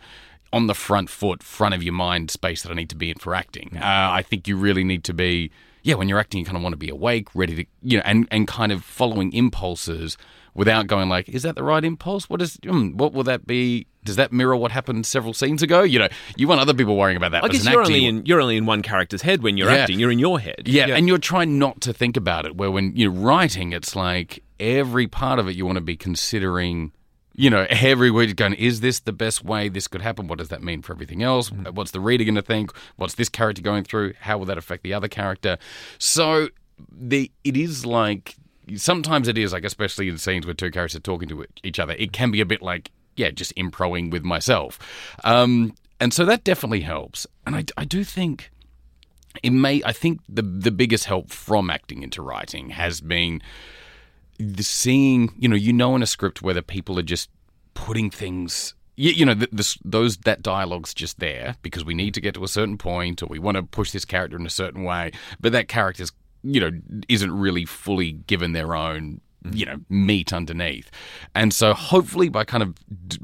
on 0.54 0.68
the 0.68 0.74
front 0.74 1.10
foot, 1.10 1.44
front 1.44 1.74
of 1.74 1.84
your 1.84 1.94
mind 1.94 2.31
space 2.31 2.64
that 2.64 2.72
I 2.72 2.75
need 2.75 2.90
to 2.90 2.96
be 2.96 3.10
in 3.10 3.18
for 3.18 3.34
acting. 3.36 3.72
Uh, 3.75 3.81
I 3.84 4.22
think 4.22 4.48
you 4.48 4.58
really 4.58 4.84
need 4.84 5.04
to 5.06 5.14
be, 5.14 5.52
yeah, 5.84 5.96
when 5.96 6.08
you're 6.08 6.19
acting, 6.19 6.40
you 6.40 6.46
kind 6.46 6.58
of 6.58 6.64
want 6.64 6.74
to 6.74 6.78
be 6.78 6.90
awake, 6.90 7.28
ready 7.36 7.56
to, 7.56 7.66
you 7.81 7.98
know, 7.98 8.04
and, 8.06 8.28
and 8.31 8.48
kind 8.48 8.72
of 8.72 8.84
following 8.84 9.34
impulses 9.34 10.18
without 10.57 10.88
going 10.88 11.07
like, 11.07 11.30
is 11.30 11.44
that 11.44 11.56
the 11.56 11.63
right 11.63 11.86
impulse? 11.86 12.30
What 12.30 12.42
is, 12.42 12.57
mm, 12.57 12.95
what 12.95 13.13
will 13.13 13.24
that 13.24 13.48
be? 13.48 13.88
Does 14.04 14.18
that 14.18 14.33
mirror 14.33 14.56
what 14.57 14.71
happened 14.71 15.06
several 15.06 15.33
scenes 15.33 15.62
ago? 15.62 15.83
You 15.83 16.00
know, 16.00 16.07
you 16.36 16.48
want 16.48 16.59
other 16.59 16.74
people 16.74 16.98
worrying 16.98 17.15
about 17.15 17.31
that. 17.31 17.44
I 17.44 17.48
guess 17.48 17.65
you're 17.65 17.81
only 17.81 18.06
in 18.06 18.25
you're 18.25 18.42
only 18.42 18.57
in 18.57 18.65
one 18.65 18.81
character's 18.81 19.21
head 19.21 19.44
when 19.44 19.56
you're 19.57 19.69
Yeah. 19.69 19.77
acting. 19.77 20.00
You're 20.00 20.12
in 20.12 20.19
your 20.19 20.39
head. 20.39 20.63
yeah, 20.65 20.88
and 20.88 21.07
you're 21.07 21.18
trying 21.18 21.59
not 21.59 21.80
to 21.81 21.94
think 21.94 22.18
about 22.18 22.45
it. 22.45 22.56
Where 22.57 22.71
when 22.71 22.94
you're 22.95 23.12
writing, 23.12 23.71
it's 23.71 23.95
like 23.95 24.44
every 24.59 25.07
part 25.07 25.40
of 25.40 25.47
it 25.47 25.56
you 25.56 25.66
want 25.66 25.78
to 25.78 25.81
be 25.81 25.95
considering. 25.95 26.92
You 27.40 27.52
know, 27.52 27.68
every 27.69 28.09
word 28.09 28.35
going, 28.35 28.56
is 28.56 28.80
this 28.80 28.99
the 29.02 29.11
best 29.14 29.44
way 29.45 29.69
this 29.69 29.87
could 29.87 30.02
happen? 30.02 30.28
What 30.28 30.40
does 30.40 30.49
that 30.49 30.64
mean 30.64 30.81
for 30.81 30.94
everything 30.94 31.21
else? 31.21 31.52
What's 31.52 31.92
the 31.92 31.99
reader 31.99 32.23
going 32.23 32.33
to 32.33 32.42
think? 32.42 32.71
What's 32.95 33.14
this 33.14 33.30
character 33.30 33.61
going 33.61 33.83
through? 33.83 34.14
How 34.21 34.40
will 34.40 34.45
that 34.45 34.57
affect 34.57 34.81
the 34.81 34.92
other 34.95 35.07
character? 35.07 35.59
So, 35.99 36.49
the 36.92 37.30
it 37.44 37.56
is 37.56 37.85
like 37.85 38.35
sometimes 38.76 39.28
it 39.28 39.38
is 39.38 39.54
like, 39.54 39.64
especially 39.64 40.09
in 40.09 40.18
scenes 40.18 40.45
where 40.45 40.54
two 40.54 40.71
characters 40.71 40.97
are 40.97 41.02
talking 41.02 41.30
to 41.30 41.45
each 41.64 41.80
other, 41.80 41.94
it 41.94 42.12
can 42.12 42.31
be 42.31 42.42
a 42.42 42.45
bit 42.45 42.62
like, 42.62 42.92
yeah, 43.16 43.31
just 43.31 43.54
improing 43.56 44.09
with 44.09 44.24
myself, 44.24 44.80
um, 45.24 45.74
and 46.00 46.14
so 46.14 46.26
that 46.26 46.44
definitely 46.44 46.81
helps. 46.81 47.26
And 47.45 47.56
I, 47.56 47.66
I 47.76 47.86
do 47.86 48.04
think 48.04 48.52
it 49.44 49.52
may 49.52 49.81
I 49.83 49.94
think 49.94 50.21
the 50.28 50.42
the 50.42 50.71
biggest 50.71 51.06
help 51.06 51.30
from 51.31 51.69
acting 51.69 52.04
into 52.04 52.21
writing 52.21 52.69
has 52.71 53.02
been 53.02 53.42
the 54.40 54.64
seeing 54.64 55.33
you 55.38 55.47
know 55.47 55.56
you 55.56 55.74
know 55.74 55.95
in 55.95 56.04
a 56.04 56.07
script 56.07 56.42
whether 56.42 56.62
people 56.62 56.97
are 57.00 57.04
just 57.04 57.30
putting 57.74 58.09
things 58.09 58.74
you, 58.95 59.12
you 59.12 59.26
know 59.26 59.33
th 59.33 59.50
this, 59.52 59.78
those 59.83 60.18
that 60.18 60.42
dialogue's 60.42 60.94
just 60.94 61.19
there 61.19 61.56
because 61.62 61.86
we 61.86 61.94
need 61.94 62.14
to 62.14 62.21
get 62.21 62.33
to 62.36 62.44
a 62.44 62.47
certain 62.47 62.78
point 62.78 63.21
or 63.21 63.28
we 63.28 63.40
want 63.40 63.57
to 63.57 63.64
push 63.64 63.92
this 63.92 64.06
character 64.06 64.38
in 64.38 64.45
a 64.45 64.52
certain 64.52 64.83
way 64.83 65.12
but 65.40 65.52
that 65.52 65.68
character's 65.68 66.12
you 66.54 66.59
know 66.59 66.71
isn't 67.09 67.31
really 67.31 67.66
fully 67.66 68.13
given 68.13 68.54
their 68.54 68.75
own 68.75 69.21
you 69.51 69.66
know 69.66 69.77
meat 69.89 70.33
underneath 70.33 70.89
and 71.35 71.54
so 71.54 71.73
hopefully 71.73 72.30
by 72.30 72.44
kind 72.44 72.63
of 72.63 72.75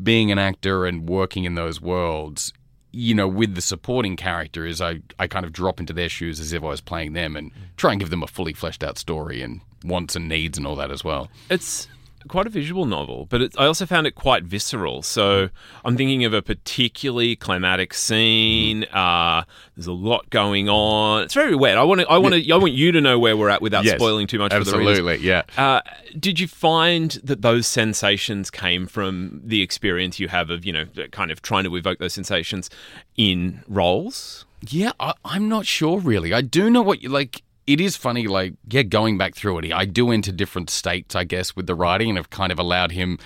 being 0.03 0.31
an 0.31 0.39
actor 0.39 0.85
and 0.85 1.09
working 1.09 1.43
in 1.43 1.55
those 1.55 1.81
worlds 1.81 2.53
you 2.93 3.15
know, 3.15 3.27
with 3.27 3.55
the 3.55 3.61
supporting 3.61 4.15
characters, 4.15 4.79
I, 4.79 4.99
I 5.17 5.25
kind 5.25 5.45
of 5.45 5.51
drop 5.51 5.79
into 5.79 5.93
their 5.93 6.09
shoes 6.09 6.39
as 6.39 6.53
if 6.53 6.61
I 6.63 6.67
was 6.67 6.79
playing 6.79 7.13
them 7.13 7.35
and 7.35 7.51
try 7.75 7.91
and 7.91 7.99
give 7.99 8.11
them 8.11 8.21
a 8.21 8.27
fully 8.27 8.53
fleshed 8.53 8.83
out 8.83 8.99
story 8.99 9.41
and 9.41 9.61
wants 9.83 10.15
and 10.15 10.29
needs 10.29 10.59
and 10.59 10.67
all 10.67 10.75
that 10.75 10.91
as 10.91 11.03
well. 11.03 11.27
It's 11.49 11.87
quite 12.27 12.47
a 12.47 12.49
visual 12.49 12.85
novel, 12.85 13.27
but 13.29 13.41
it, 13.41 13.55
I 13.57 13.65
also 13.65 13.85
found 13.85 14.07
it 14.07 14.15
quite 14.15 14.43
visceral. 14.43 15.01
So 15.01 15.49
I'm 15.83 15.97
thinking 15.97 16.25
of 16.25 16.33
a 16.33 16.41
particularly 16.41 17.35
climatic 17.35 17.93
scene. 17.93 18.85
Uh, 18.85 19.43
there's 19.75 19.87
a 19.87 19.93
lot 19.93 20.29
going 20.29 20.69
on. 20.69 21.23
It's 21.23 21.33
very 21.33 21.55
wet. 21.55 21.77
I 21.77 21.83
want 21.83 22.01
to. 22.01 22.07
I 22.07 22.17
want 22.17 22.35
to. 22.35 22.51
I 22.51 22.57
want 22.57 22.73
you 22.73 22.91
to 22.91 23.01
know 23.01 23.19
where 23.19 23.35
we're 23.35 23.49
at 23.49 23.61
without 23.61 23.83
Yes, 23.83 23.95
spoiling 23.95 24.27
too 24.27 24.39
much 24.39 24.53
for 24.53 24.63
the 24.63 24.77
readers. 24.77 24.99
Absolutely, 24.99 25.25
yeah. 25.27 25.43
Uh, 25.57 25.81
did 26.17 26.39
you 26.39 26.47
find 26.47 27.11
that 27.23 27.41
those 27.41 27.67
sensations 27.67 28.49
came 28.51 28.87
from 28.87 29.41
the 29.43 29.61
experience 29.61 30.19
you 30.19 30.27
have 30.27 30.49
of, 30.49 30.65
you 30.65 30.73
know, 30.73 30.85
kind 31.11 31.31
of 31.31 31.41
trying 31.41 31.63
to 31.63 31.75
evoke 31.75 31.99
those 31.99 32.13
sensations 32.13 32.69
in 33.17 33.63
roles? 33.67 34.45
Yeah, 34.69 34.91
I, 34.99 35.13
I'm 35.25 35.49
not 35.49 35.65
sure 35.65 35.99
really. 35.99 36.33
I 36.33 36.41
do 36.41 36.69
know 36.69 36.81
what 36.81 37.01
you 37.01 37.09
like. 37.09 37.43
It 37.65 37.79
is 37.79 37.95
funny, 37.95 38.27
like, 38.27 38.55
yeah, 38.69 38.83
going 38.83 39.17
back 39.17 39.35
through 39.35 39.59
it, 39.59 39.71
I 39.71 39.85
do 39.85 40.11
enter 40.11 40.31
different 40.31 40.69
states, 40.69 41.15
I 41.15 41.23
guess, 41.23 41.55
with 41.55 41.65
the 41.65 41.75
writing 41.75 42.09
and 42.09 42.17
have 42.17 42.29
kind 42.29 42.51
of 42.51 42.59
allowed 42.59 42.91
him, 42.91 43.17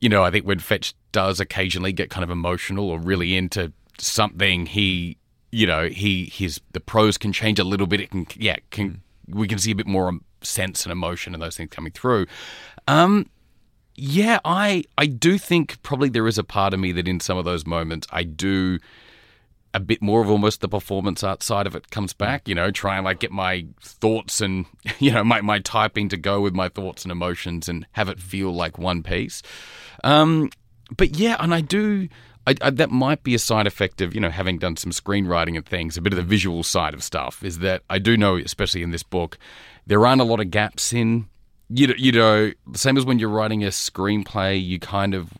you 0.00 0.08
know, 0.08 0.22
I 0.22 0.30
think 0.30 0.46
when 0.46 0.60
Fetch 0.60 0.94
does 1.10 1.40
occasionally 1.40 1.92
get 1.92 2.08
kind 2.08 2.22
of 2.22 2.30
emotional 2.30 2.88
or 2.88 3.00
really 3.00 3.36
into 3.36 3.72
something, 3.98 4.66
he, 4.66 5.16
you 5.50 5.66
know, 5.66 5.88
he, 5.88 6.26
his, 6.26 6.60
the 6.72 6.80
prose 6.80 7.18
can 7.18 7.32
change 7.32 7.58
a 7.58 7.64
little 7.64 7.86
bit. 7.86 8.00
It 8.00 8.10
can, 8.10 8.26
yeah, 8.36 8.56
can, 8.70 9.02
we 9.28 9.48
can 9.48 9.58
see 9.58 9.72
a 9.72 9.76
bit 9.76 9.86
more 9.86 10.08
um, 10.08 10.24
sense 10.42 10.84
and 10.84 10.92
emotion 10.92 11.34
and 11.34 11.42
those 11.42 11.56
things 11.56 11.70
coming 11.70 11.92
through. 11.92 12.26
Um, 12.86 13.28
yeah, 13.94 14.38
I, 14.44 14.84
I 14.96 15.06
do 15.06 15.38
think 15.38 15.82
probably 15.82 16.08
there 16.08 16.26
is 16.26 16.38
a 16.38 16.44
part 16.44 16.72
of 16.72 16.80
me 16.80 16.92
that 16.92 17.06
in 17.08 17.20
some 17.20 17.36
of 17.36 17.44
those 17.44 17.66
moments 17.66 18.06
I 18.10 18.22
do 18.22 18.78
a 19.74 19.80
bit 19.80 20.02
more 20.02 20.20
of 20.20 20.30
almost 20.30 20.60
the 20.60 20.68
performance 20.68 21.22
art 21.22 21.42
side 21.42 21.66
of 21.66 21.74
it 21.74 21.90
comes 21.90 22.12
back, 22.12 22.46
you 22.46 22.54
know, 22.54 22.70
try 22.70 22.96
and 22.96 23.04
like 23.04 23.20
get 23.20 23.30
my 23.30 23.66
thoughts 23.80 24.40
and, 24.40 24.66
you 24.98 25.10
know, 25.10 25.24
my, 25.24 25.40
my 25.40 25.58
typing 25.60 26.08
to 26.10 26.16
go 26.16 26.40
with 26.40 26.54
my 26.54 26.68
thoughts 26.68 27.04
and 27.04 27.12
emotions 27.12 27.68
and 27.68 27.86
have 27.92 28.08
it 28.08 28.20
feel 28.20 28.52
like 28.52 28.78
one 28.78 29.02
piece. 29.02 29.42
Um, 30.04 30.50
but 30.96 31.16
yeah, 31.16 31.36
and 31.40 31.54
I 31.54 31.62
do, 31.62 32.08
I, 32.46 32.54
I, 32.60 32.70
that 32.70 32.90
might 32.90 33.22
be 33.22 33.34
a 33.34 33.38
side 33.38 33.66
effect 33.66 34.00
of, 34.00 34.14
you 34.14 34.20
know, 34.20 34.30
having 34.30 34.58
done 34.58 34.76
some 34.76 34.92
screenwriting 34.92 35.56
and 35.56 35.64
things, 35.64 35.96
a 35.96 36.02
bit 36.02 36.12
of 36.12 36.18
the 36.18 36.22
visual 36.22 36.62
side 36.62 36.92
of 36.92 37.02
stuff 37.02 37.42
is 37.42 37.60
that 37.60 37.82
I 37.88 37.98
do 37.98 38.16
know, 38.16 38.36
especially 38.36 38.82
in 38.82 38.90
this 38.90 39.02
book, 39.02 39.38
there 39.86 40.06
aren't 40.06 40.20
a 40.20 40.24
lot 40.24 40.40
of 40.40 40.50
gaps 40.50 40.92
in, 40.92 41.28
you 41.68 41.86
know, 41.86 41.94
you 41.96 42.12
know, 42.12 42.52
same 42.74 42.98
as 42.98 43.06
when 43.06 43.18
you're 43.18 43.30
writing 43.30 43.64
a 43.64 43.68
screenplay, 43.68 44.62
you 44.62 44.78
kind 44.78 45.14
of 45.14 45.32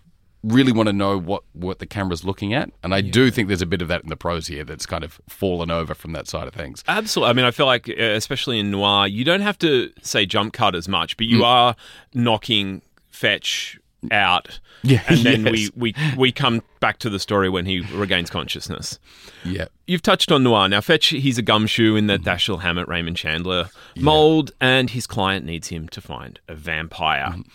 really 0.43 0.73
want 0.73 0.89
to 0.89 0.93
know 0.93 1.19
what, 1.19 1.45
what 1.53 1.79
the 1.79 1.87
camera's 1.87 2.25
looking 2.25 2.53
at. 2.53 2.71
And 2.83 2.95
I 2.95 3.01
do 3.01 3.31
think 3.31 3.49
there's 3.49 3.63
a 3.63 3.67
bit 3.67 3.83
of 3.83 3.89
that 3.89 4.03
in 4.03 4.09
the 4.09 4.17
prose 4.17 4.49
here 4.49 4.65
that's 4.65 4.87
kind 4.87 5.05
of 5.05 5.21
fallen 5.29 5.71
over 5.71 5.95
from 5.95 6.13
that 6.13 6.27
side 6.27 6.49
of 6.49 6.55
things. 6.55 6.83
Absolutely. 6.89 7.31
I 7.31 7.33
mean, 7.35 7.45
I 7.45 7.51
feel 7.51 7.67
like, 7.67 7.89
uh, 7.89 7.93
especially 8.03 8.59
in 8.59 8.71
noir, 8.71 9.07
you 9.07 9.25
don't 9.25 9.41
have 9.41 9.59
to 9.59 9.93
say 10.03 10.27
jump 10.27 10.53
cut 10.53 10.75
as 10.75 10.89
much, 10.89 11.17
but 11.17 11.27
you 11.27 11.41
mm. 11.41 11.45
are 11.45 11.77
knocking 12.13 12.83
Fetch 13.11 13.79
out. 14.11 14.59
Yeah, 14.83 15.03
And 15.07 15.21
then 15.21 15.47
yes. 15.47 15.71
we, 15.77 15.95
we, 15.95 16.17
we 16.17 16.33
come 16.33 16.63
back 16.81 16.99
to 16.99 17.11
the 17.11 17.21
story 17.21 17.49
when 17.49 17.67
he 17.67 17.81
regains 17.95 18.31
consciousness. 18.31 18.99
Yeah. 19.45 19.67
You've 19.87 20.03
touched 20.03 20.33
on 20.33 20.43
Noir. 20.43 20.69
Now, 20.69 20.81
Fetch, 20.81 21.07
he's 21.07 21.39
a 21.39 21.43
gumshoe 21.43 21.95
in 21.95 22.09
the 22.09 22.19
mm. 22.19 22.25
Dashiell 22.25 22.63
Hammett, 22.63 22.89
Raymond 22.89 23.17
Chandler 23.17 23.71
mold, 23.97 24.51
and 24.61 24.91
his 24.91 25.07
client 25.07 25.47
needs 25.47 25.69
him 25.69 25.89
to 25.91 26.01
find 26.01 26.41
a 26.49 26.55
vampire. 26.57 27.35
Mm. 27.37 27.47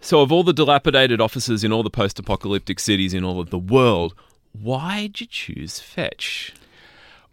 So, 0.00 0.20
of 0.20 0.30
all 0.30 0.42
the 0.44 0.52
dilapidated 0.52 1.20
offices 1.20 1.64
in 1.64 1.72
all 1.72 1.82
the 1.82 1.90
post 1.90 2.18
apocalyptic 2.18 2.78
cities 2.78 3.14
in 3.14 3.24
all 3.24 3.40
of 3.40 3.50
the 3.50 3.58
world, 3.58 4.14
why'd 4.52 5.20
you 5.20 5.26
choose 5.26 5.80
Fetch? 5.80 6.54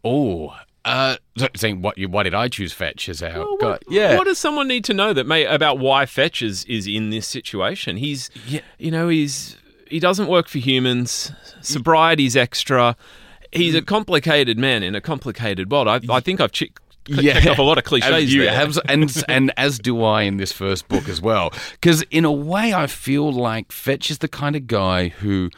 Oh, 0.04 0.56
uh, 0.84 1.18
saying 1.56 1.82
what? 1.82 1.98
you- 1.98 2.10
Why 2.10 2.24
did 2.24 2.34
I 2.34 2.48
choose 2.48 2.74
Fetch? 2.74 3.08
Is 3.10 3.20
how? 3.22 3.40
Well, 3.40 3.58
what, 3.60 3.84
yeah. 3.90 4.16
What 4.18 4.26
does 4.26 4.38
someone 4.38 4.68
need 4.68 4.84
to 4.86 4.94
know 4.94 5.14
that 5.14 5.26
may 5.26 5.46
about 5.46 5.80
why 5.80 6.06
Fetch 6.06 6.42
is, 6.42 6.64
is 6.66 6.88
in 6.88 7.10
this 7.12 7.28
situation? 7.28 7.98
He's, 7.98 8.30
Yeah. 8.48 8.62
you 8.78 8.92
know, 8.92 9.10
he's 9.10 9.58
he 9.88 10.00
doesn't 10.00 10.28
work 10.28 10.48
for 10.48 10.58
humans. 10.58 11.32
Sobriety's 11.62 12.36
extra. 12.36 12.96
He's 13.52 13.76
a 13.76 13.82
complicated 13.82 14.58
man 14.58 14.82
in 14.84 14.96
a 14.96 15.02
complicated 15.02 15.72
world. 15.72 15.88
I, 15.88 16.00
I 16.10 16.20
think 16.20 16.42
I've 16.42 16.52
checked, 16.52 16.80
checked 17.08 17.48
off 17.48 17.58
a 17.58 17.64
lot 17.64 17.78
of 17.78 17.84
cliches 17.84 18.34
you 18.34 18.48
have- 18.48 18.78
and 18.88 19.24
and 19.28 19.52
as 19.58 19.80
do 19.80 20.04
I 20.04 20.24
in 20.24 20.38
this 20.38 20.52
first 20.52 20.88
book 20.88 21.08
as 21.08 21.22
well. 21.22 21.52
Because 21.72 22.02
in 22.04 22.26
a 22.26 22.32
way, 22.32 22.74
I 22.74 22.88
feel 22.88 23.32
like 23.32 23.72
Fetch 23.72 24.10
is 24.10 24.20
the 24.20 24.28
kind 24.28 24.56
of 24.56 24.68
guy 24.68 25.10
who, 25.10 25.50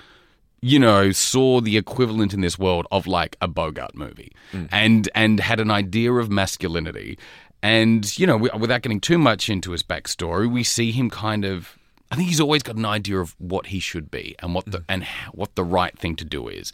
you 0.61 0.79
know, 0.79 1.11
saw 1.11 1.61
the 1.61 1.77
equivalent 1.77 2.33
in 2.33 2.41
this 2.41 2.59
world 2.59 2.87
of 2.91 3.07
like 3.07 3.37
a 3.41 3.47
Bogart 3.47 3.95
movie, 3.95 4.31
mm. 4.51 4.67
and 4.71 5.09
and 5.15 5.39
had 5.39 5.59
an 5.59 5.71
idea 5.71 6.13
of 6.13 6.29
masculinity. 6.29 7.17
And 7.63 8.17
you 8.19 8.27
know, 8.27 8.33
wi- 8.33 8.55
without 8.55 8.81
getting 8.81 8.99
too 8.99 9.17
much 9.17 9.49
into 9.49 9.71
his 9.71 9.83
backstory, 9.83 10.51
we 10.51 10.63
see 10.63 10.91
him 10.91 11.09
kind 11.09 11.45
of. 11.45 11.77
I 12.09 12.15
think 12.15 12.29
he's 12.29 12.39
always 12.39 12.63
got 12.63 12.77
an 12.77 12.85
idea 12.85 13.19
of 13.19 13.35
what 13.37 13.65
he 13.65 13.81
should 13.81 14.09
be 14.09 14.33
and 14.39 14.53
what 14.53 14.65
the 14.65 14.79
mm. 14.79 14.85
and 14.87 15.05
what 15.33 15.55
the 15.55 15.63
right 15.63 15.97
thing 15.97 16.15
to 16.17 16.25
do 16.25 16.47
is, 16.47 16.71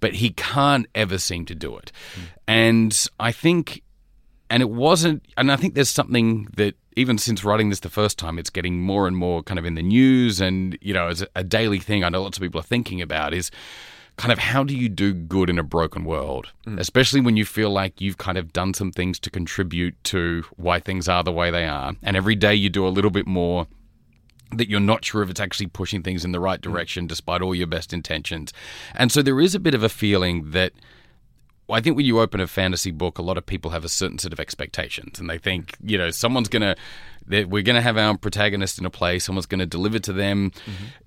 but 0.00 0.14
he 0.14 0.30
can't 0.30 0.86
ever 0.94 1.18
seem 1.18 1.46
to 1.46 1.54
do 1.54 1.76
it. 1.76 1.92
Mm. 2.14 2.22
And 2.48 3.06
I 3.20 3.30
think 3.30 3.83
and 4.50 4.62
it 4.62 4.70
wasn't 4.70 5.24
and 5.36 5.50
i 5.50 5.56
think 5.56 5.74
there's 5.74 5.90
something 5.90 6.48
that 6.56 6.74
even 6.96 7.18
since 7.18 7.44
writing 7.44 7.70
this 7.70 7.80
the 7.80 7.88
first 7.88 8.18
time 8.18 8.38
it's 8.38 8.50
getting 8.50 8.80
more 8.80 9.06
and 9.06 9.16
more 9.16 9.42
kind 9.42 9.58
of 9.58 9.64
in 9.64 9.74
the 9.74 9.82
news 9.82 10.40
and 10.40 10.78
you 10.80 10.94
know 10.94 11.08
as 11.08 11.22
a, 11.22 11.28
a 11.36 11.44
daily 11.44 11.78
thing 11.78 12.04
i 12.04 12.08
know 12.08 12.22
lots 12.22 12.38
of 12.38 12.42
people 12.42 12.60
are 12.60 12.64
thinking 12.64 13.00
about 13.02 13.34
is 13.34 13.50
kind 14.16 14.32
of 14.32 14.38
how 14.38 14.62
do 14.62 14.76
you 14.76 14.88
do 14.88 15.12
good 15.12 15.50
in 15.50 15.58
a 15.58 15.62
broken 15.62 16.04
world? 16.04 16.52
Mm. 16.66 16.78
Especially 16.78 17.20
when 17.20 17.36
you 17.36 17.44
feel 17.44 17.70
like 17.70 18.00
you've 18.00 18.18
kind 18.18 18.38
of 18.38 18.52
done 18.52 18.74
some 18.74 18.92
things 18.92 19.18
to 19.20 19.30
contribute 19.30 20.02
to 20.04 20.44
why 20.56 20.78
things 20.78 21.08
are 21.08 21.24
the 21.24 21.32
way 21.32 21.50
they 21.50 21.66
are. 21.66 21.94
And 22.02 22.16
every 22.16 22.36
day 22.36 22.54
you 22.54 22.70
do 22.70 22.86
a 22.86 22.90
little 22.90 23.10
bit 23.10 23.26
more 23.26 23.66
that 24.52 24.68
you're 24.68 24.78
not 24.78 25.04
sure 25.04 25.22
if 25.22 25.30
it's 25.30 25.40
actually 25.40 25.66
pushing 25.66 26.02
things 26.02 26.24
in 26.24 26.30
the 26.30 26.38
right 26.38 26.60
mm. 26.60 26.62
direction 26.62 27.06
despite 27.06 27.42
all 27.42 27.54
your 27.54 27.66
best 27.66 27.92
intentions. 27.92 28.52
And 28.94 29.10
so 29.10 29.20
there 29.20 29.40
is 29.40 29.54
a 29.54 29.60
bit 29.60 29.74
of 29.74 29.82
a 29.82 29.88
feeling 29.88 30.50
that 30.52 30.72
I 31.70 31.80
think 31.80 31.96
when 31.96 32.04
you 32.04 32.20
open 32.20 32.40
a 32.40 32.46
fantasy 32.46 32.90
book, 32.90 33.18
a 33.18 33.22
lot 33.22 33.38
of 33.38 33.46
people 33.46 33.70
have 33.70 33.84
a 33.84 33.88
certain 33.88 34.18
set 34.18 34.32
of 34.32 34.40
expectations, 34.40 35.18
and 35.18 35.30
they 35.30 35.38
think, 35.38 35.76
you 35.82 35.96
know, 35.96 36.10
someone's 36.10 36.48
gonna, 36.48 36.76
we're 37.26 37.62
gonna 37.62 37.80
have 37.80 37.96
our 37.96 38.16
protagonist 38.18 38.78
in 38.78 38.84
a 38.84 38.90
place, 38.90 39.24
someone's 39.24 39.46
gonna 39.46 39.66
deliver 39.66 39.98
to 40.00 40.12
them, 40.12 40.52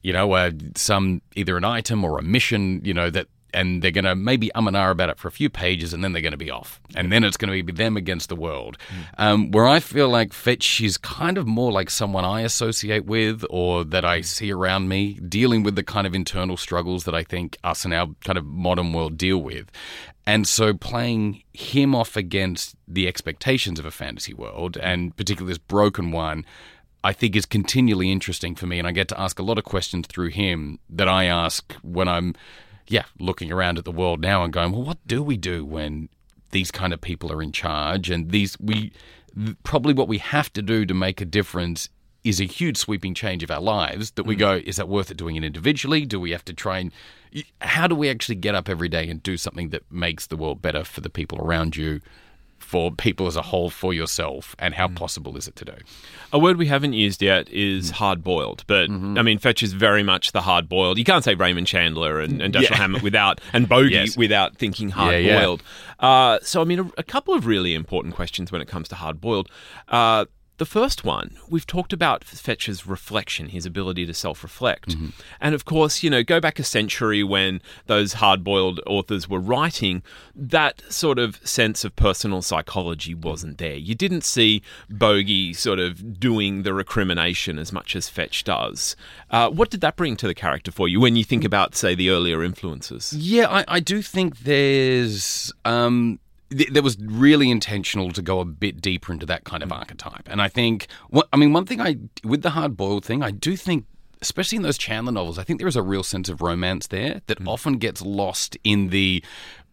you 0.02 0.14
know, 0.14 0.32
uh, 0.34 0.52
some 0.76 1.22
either 1.36 1.58
an 1.58 1.64
item 1.64 2.04
or 2.04 2.18
a 2.18 2.24
mission, 2.24 2.82
you 2.84 2.94
know, 2.94 3.10
that, 3.10 3.28
and 3.54 3.82
they're 3.82 3.92
gonna 3.92 4.16
maybe 4.16 4.52
um 4.54 4.68
and 4.68 4.76
ah 4.76 4.90
about 4.90 5.10
it 5.10 5.18
for 5.18 5.28
a 5.28 5.32
few 5.32 5.50
pages, 5.50 5.94
and 5.94 6.04
then 6.04 6.12
they're 6.12 6.22
gonna 6.22 6.38
be 6.38 6.52
off, 6.52 6.82
and 6.96 7.12
then 7.12 7.24
it's 7.24 7.38
gonna 7.38 7.64
be 7.64 7.72
them 7.72 7.96
against 7.96 8.28
the 8.30 8.36
world. 8.36 8.78
Um, 9.18 9.52
where 9.52 9.68
I 9.68 9.80
feel 9.80 10.10
like 10.10 10.34
Fetch 10.34 10.82
is 10.82 10.98
kind 10.98 11.38
of 11.38 11.48
more 11.48 11.72
like 11.72 11.90
someone 11.90 12.26
I 12.26 12.42
associate 12.42 13.06
with, 13.06 13.46
or 13.50 13.84
that 13.86 14.04
I 14.04 14.22
see 14.22 14.52
around 14.52 14.90
me, 14.90 15.14
dealing 15.14 15.64
with 15.64 15.76
the 15.76 15.84
kind 15.84 16.06
of 16.06 16.14
internal 16.14 16.58
struggles 16.58 17.06
that 17.06 17.16
I 17.16 17.24
think 17.24 17.58
us 17.64 17.86
in 17.86 17.94
our 17.94 18.08
kind 18.26 18.38
of 18.38 18.46
modern 18.46 18.92
world 18.92 19.18
deal 19.18 19.38
with. 19.38 19.72
And 20.28 20.46
so 20.46 20.74
playing 20.74 21.42
him 21.54 21.96
off 21.96 22.18
against 22.18 22.76
the 22.86 23.08
expectations 23.08 23.80
of 23.80 23.86
a 23.86 23.92
fantasy 23.92 24.34
world, 24.34 24.76
and 24.76 25.16
particularly 25.16 25.52
this 25.52 25.58
broken 25.58 26.12
one, 26.12 26.46
I 27.02 27.14
think 27.14 27.34
is 27.34 27.46
continually 27.46 28.12
interesting 28.12 28.54
for 28.54 28.68
me. 28.68 28.78
And 28.78 28.86
I 28.86 28.92
get 28.92 29.08
to 29.08 29.20
ask 29.20 29.40
a 29.40 29.44
lot 29.44 29.58
of 29.58 29.64
questions 29.64 30.06
through 30.06 30.32
him 30.32 30.80
that 30.90 31.08
I 31.08 31.24
ask 31.24 31.74
when 31.82 32.10
I'm, 32.10 32.36
yeah, 32.88 33.06
looking 33.20 33.54
around 33.54 33.78
at 33.78 33.86
the 33.86 33.92
world 33.92 34.20
now 34.20 34.44
and 34.44 34.52
going, 34.52 34.74
well, 34.74 34.84
what 34.84 34.98
do 35.08 35.24
we 35.24 35.38
do 35.38 35.64
when 35.64 36.10
these 36.52 36.72
kind 36.72 36.92
of 36.92 37.00
people 37.00 37.32
are 37.32 37.42
in 37.42 37.54
charge? 37.54 38.10
And 38.10 38.32
these, 38.32 38.60
we, 38.60 38.92
probably 39.64 39.94
what 39.94 40.10
we 40.10 40.18
have 40.18 40.52
to 40.54 40.62
do 40.62 40.86
to 40.86 40.94
make 40.94 41.22
a 41.22 41.26
difference 41.26 41.88
is 42.28 42.40
a 42.40 42.46
huge 42.46 42.78
sweeping 42.78 43.14
change 43.14 43.44
of 43.44 43.52
our 43.52 43.62
lives 43.62 44.12
that 44.12 44.24
we 44.24 44.36
go, 44.36 44.62
is 44.66 44.76
that 44.78 44.88
worth 44.88 45.10
it 45.12 45.18
doing 45.18 45.36
it 45.36 45.44
individually? 45.44 46.06
Do 46.06 46.20
we 46.20 46.32
have 46.32 46.46
to 46.46 46.54
try 46.54 46.80
and 46.80 46.92
how 47.62 47.88
do 47.88 47.96
we 47.96 48.10
actually 48.10 48.36
get 48.36 48.56
up 48.56 48.70
every 48.70 48.90
day 48.90 49.10
and 49.10 49.22
do 49.22 49.38
something 49.38 49.70
that 49.70 49.84
makes 49.92 50.28
the 50.28 50.38
world 50.38 50.62
better 50.62 50.84
for 50.84 51.02
the 51.02 51.10
people 51.10 51.38
around 51.40 51.76
you, 51.76 52.00
for 52.58 52.90
people 52.92 53.28
as 53.28 53.36
a 53.36 53.42
whole, 53.44 53.70
for 53.70 53.94
yourself, 53.94 54.56
and 54.58 54.74
how 54.74 54.88
possible 54.88 55.38
is 55.38 55.48
it 55.48 55.56
to 55.58 55.66
do? 55.66 55.74
A 56.34 56.40
word 56.40 56.58
we 56.58 56.66
haven't 56.68 56.94
used 56.94 57.22
yet 57.22 57.48
is 57.50 57.92
Mm. 57.92 57.96
hard 57.96 58.24
boiled, 58.24 58.64
but 58.66 58.90
Mm-hmm. 58.90 59.18
I 59.18 59.22
mean, 59.22 59.38
Fetch 59.38 59.62
is 59.62 59.74
very 59.74 60.04
much 60.04 60.32
the 60.32 60.42
hard 60.42 60.68
boiled. 60.68 60.98
You 60.98 61.04
can't 61.04 61.24
say 61.24 61.36
Raymond 61.36 61.68
Chandler 61.68 62.20
and, 62.20 62.42
and 62.42 62.54
Dashiell 62.54 62.72
Yeah. 62.72 62.78
Hammett 62.78 63.04
without, 63.04 63.40
and 63.54 63.70
Bogey 63.70 63.94
Yes. 63.94 64.18
without 64.18 64.58
thinking 64.58 64.90
hard 64.90 65.24
yeah. 65.24 65.40
boiled. 65.40 65.64
Uh, 66.00 66.40
so, 66.42 66.62
I 66.62 66.64
mean, 66.64 66.80
a, 66.80 66.90
a 66.98 67.04
couple 67.04 67.34
of 67.36 67.46
really 67.46 67.76
important 67.76 68.16
questions 68.16 68.52
when 68.52 68.62
it 68.62 68.68
comes 68.68 68.88
to 68.90 68.96
hard 68.96 69.22
boiled. 69.22 69.50
Uh, 69.88 70.26
the 70.58 70.66
first 70.66 71.04
one, 71.04 71.38
we've 71.50 71.68
talked 71.68 71.94
about 71.94 72.24
Fetch's 72.24 72.88
reflection, 72.88 73.50
his 73.50 73.66
ability 73.66 74.06
to 74.06 74.14
self 74.14 74.44
reflect. 74.44 74.90
Mm-hmm. 74.90 75.10
And 75.40 75.54
of 75.54 75.66
course, 75.66 76.02
you 76.02 76.10
know, 76.10 76.24
go 76.24 76.40
back 76.40 76.60
a 76.60 76.64
century 76.64 77.24
when 77.24 77.62
those 77.86 78.14
hard 78.14 78.44
boiled 78.44 78.80
authors 78.88 79.30
were 79.30 79.40
writing, 79.40 80.02
that 80.36 80.82
sort 80.90 81.20
of 81.20 81.46
sense 81.48 81.86
of 81.86 81.96
personal 81.96 82.42
psychology 82.42 83.14
wasn't 83.14 83.60
there. 83.60 83.76
You 83.76 83.94
didn't 83.94 84.24
see 84.24 84.62
Bogey 84.90 85.54
sort 85.54 85.80
of 85.80 86.20
doing 86.20 86.64
the 86.64 86.74
recrimination 86.74 87.60
as 87.60 87.72
much 87.72 87.96
as 87.96 88.10
Fetch 88.10 88.44
does. 88.44 88.96
Uh, 89.30 89.50
what 89.50 89.70
did 89.70 89.82
that 89.82 89.96
bring 89.96 90.16
to 90.18 90.28
the 90.28 90.36
character 90.36 90.72
for 90.72 90.88
you 90.88 91.00
when 91.00 91.16
you 91.16 91.24
think 91.24 91.44
about, 91.44 91.76
say, 91.76 91.94
the 91.94 92.10
earlier 92.10 92.44
influences? 92.44 93.14
Yeah, 93.14 93.48
I, 93.48 93.66
I 93.68 93.80
do 93.80 94.02
think 94.02 94.40
there's. 94.40 95.52
Um, 95.66 96.20
th- 96.50 96.70
that 96.70 96.84
was 96.84 96.98
really 97.02 97.50
intentional 97.52 98.12
to 98.12 98.22
go 98.22 98.40
a 98.40 98.46
bit 98.46 98.82
deeper 98.82 99.12
into 99.12 99.26
that 99.26 99.44
kind 99.44 99.64
of 99.64 99.70
mm. 99.70 99.78
archetype. 99.78 100.28
And 100.30 100.42
I 100.42 100.48
think, 100.48 100.88
what, 101.10 101.28
I 101.32 101.38
mean, 101.38 101.54
one 101.54 101.66
thing 101.66 101.82
I 101.82 101.98
with 102.24 102.42
the 102.42 102.52
hard 102.52 102.78
boiled 102.78 103.06
thing, 103.06 103.24
I 103.24 103.32
do 103.32 103.56
think. 103.56 103.86
Especially 104.20 104.56
in 104.56 104.64
those 104.64 104.80
Chandler 104.80 105.12
novels, 105.12 105.38
I 105.38 105.44
think 105.44 105.60
there 105.60 105.68
is 105.68 105.76
a 105.76 105.84
real 105.84 106.02
sense 106.02 106.28
of 106.28 106.42
romance 106.42 106.88
there 106.88 107.22
that 107.28 107.40
mm. 107.40 107.48
often 107.48 107.78
gets 107.78 108.02
lost 108.02 108.58
in 108.64 108.90
the 108.90 109.24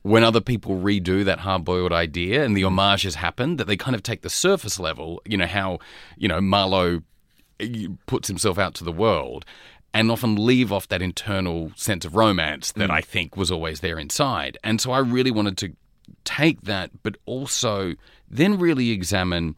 when 0.02 0.22
other 0.22 0.42
people 0.42 0.78
redo 0.80 1.24
that 1.24 1.38
hard 1.38 1.64
boiled 1.64 1.94
idea 1.94 2.44
and 2.44 2.54
the 2.54 2.60
mm. 2.60 2.64
homages 2.66 3.14
happen, 3.14 3.56
that 3.56 3.66
they 3.66 3.76
kind 3.78 3.94
of 3.94 4.02
take 4.02 4.20
the 4.20 4.28
surface 4.28 4.78
level, 4.78 5.22
you 5.24 5.38
know, 5.38 5.46
how, 5.46 5.78
you 6.18 6.28
know, 6.28 6.42
Marlowe 6.42 7.00
eh, 7.58 7.86
puts 8.04 8.28
himself 8.28 8.58
out 8.58 8.74
to 8.74 8.84
the 8.84 8.92
world 8.92 9.46
and 9.94 10.10
often 10.10 10.36
leave 10.36 10.70
off 10.70 10.88
that 10.88 11.00
internal 11.00 11.72
sense 11.74 12.04
of 12.04 12.14
romance 12.14 12.70
that 12.72 12.90
I 12.90 13.00
think 13.00 13.38
was 13.38 13.50
always 13.50 13.80
there 13.80 13.98
inside. 13.98 14.58
And 14.62 14.78
so 14.78 14.92
I 14.92 14.98
really 14.98 15.30
wanted 15.30 15.56
to 15.58 15.72
take 16.24 16.62
that, 16.62 16.90
but 17.02 17.16
also 17.26 17.94
then 18.30 18.58
really 18.58 18.90
examine, 18.90 19.54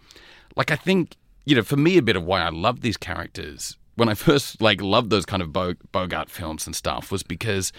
like, 0.56 0.70
I 0.70 0.76
think, 0.76 1.16
you 1.44 1.56
know, 1.56 1.62
for 1.62 1.76
me, 1.76 1.96
a 1.96 2.02
bit 2.02 2.16
of 2.16 2.24
why 2.24 2.42
I 2.42 2.48
love 2.48 2.80
these 2.80 2.96
characters 2.96 3.76
when 3.94 4.08
I 4.08 4.14
first, 4.14 4.60
like, 4.60 4.80
loved 4.80 5.10
those 5.10 5.26
kind 5.26 5.42
of 5.42 5.52
Bogart 5.52 6.30
films 6.30 6.66
and 6.66 6.76
stuff 6.76 7.10
was 7.10 7.22
because, 7.22 7.72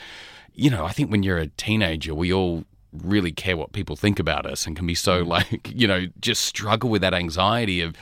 you 0.53 0.69
know, 0.69 0.86
I 0.86 0.91
think 0.91 1.12
when 1.12 1.24
you're 1.24 1.38
a 1.38 1.47
teenager, 1.47 2.15
we 2.15 2.33
all 2.33 2.63
really 2.91 3.31
care 3.31 3.57
what 3.57 3.74
people 3.74 3.95
think 3.95 4.19
about 4.19 4.45
us 4.45 4.65
and 4.65 4.75
can 4.75 4.88
be 4.88 4.95
so, 4.95 5.24
mm. 5.24 5.27
like, 5.27 5.71
you 5.74 5.88
know, 5.88 6.07
just 6.19 6.43
struggle 6.43 6.89
with 6.89 7.01
that 7.01 7.13
anxiety 7.13 7.81
of, 7.81 7.95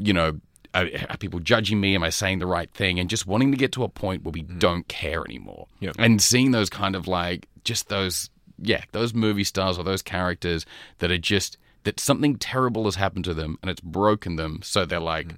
you 0.00 0.12
know, 0.12 0.40
are, 0.74 0.88
are 1.10 1.16
people 1.18 1.40
judging 1.40 1.80
me? 1.80 1.94
Am 1.94 2.02
I 2.02 2.08
saying 2.10 2.38
the 2.38 2.46
right 2.46 2.70
thing? 2.72 2.98
And 2.98 3.10
just 3.10 3.26
wanting 3.26 3.50
to 3.50 3.58
get 3.58 3.72
to 3.72 3.84
a 3.84 3.88
point 3.88 4.24
where 4.24 4.32
we 4.32 4.42
mm. 4.42 4.58
don't 4.58 4.88
care 4.88 5.22
anymore. 5.24 5.66
Yep. 5.80 5.96
And 5.98 6.22
seeing 6.22 6.52
those 6.52 6.70
kind 6.70 6.96
of 6.96 7.06
like, 7.06 7.48
just 7.64 7.88
those, 7.88 8.30
yeah, 8.62 8.84
those 8.92 9.12
movie 9.12 9.44
stars 9.44 9.78
or 9.78 9.84
those 9.84 10.02
characters 10.02 10.64
that 10.98 11.10
are 11.10 11.18
just, 11.18 11.58
that 11.84 12.00
something 12.00 12.36
terrible 12.36 12.84
has 12.84 12.94
happened 12.94 13.24
to 13.26 13.34
them 13.34 13.58
and 13.62 13.70
it's 13.70 13.80
broken 13.80 14.36
them. 14.36 14.60
So 14.62 14.84
they're 14.84 15.00
like, 15.00 15.28
mm. 15.28 15.36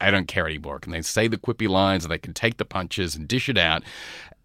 I 0.00 0.10
don't 0.10 0.28
care 0.28 0.46
anymore. 0.46 0.78
Can 0.78 0.92
they 0.92 1.02
say 1.02 1.28
the 1.28 1.36
quippy 1.36 1.68
lines 1.68 2.04
and 2.04 2.12
they 2.12 2.18
can 2.18 2.32
take 2.32 2.56
the 2.56 2.64
punches 2.64 3.14
and 3.14 3.28
dish 3.28 3.48
it 3.48 3.58
out? 3.58 3.82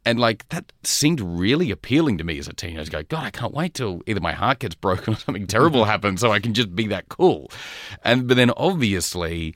And 0.05 0.19
like 0.19 0.47
that 0.49 0.71
seemed 0.83 1.19
really 1.19 1.71
appealing 1.71 2.17
to 2.17 2.23
me 2.23 2.39
as 2.39 2.47
a 2.47 2.53
teenager. 2.53 2.91
Go, 2.91 3.03
God, 3.03 3.25
I 3.25 3.31
can't 3.31 3.53
wait 3.53 3.73
till 3.73 4.01
either 4.07 4.19
my 4.19 4.31
heart 4.31 4.59
gets 4.59 4.75
broken 4.75 5.13
or 5.13 5.17
something 5.17 5.47
terrible 5.47 5.85
happens, 5.85 6.21
so 6.21 6.31
I 6.31 6.39
can 6.39 6.53
just 6.53 6.75
be 6.75 6.87
that 6.87 7.09
cool. 7.09 7.51
And 8.03 8.27
but 8.27 8.37
then 8.37 8.51
obviously, 8.51 9.55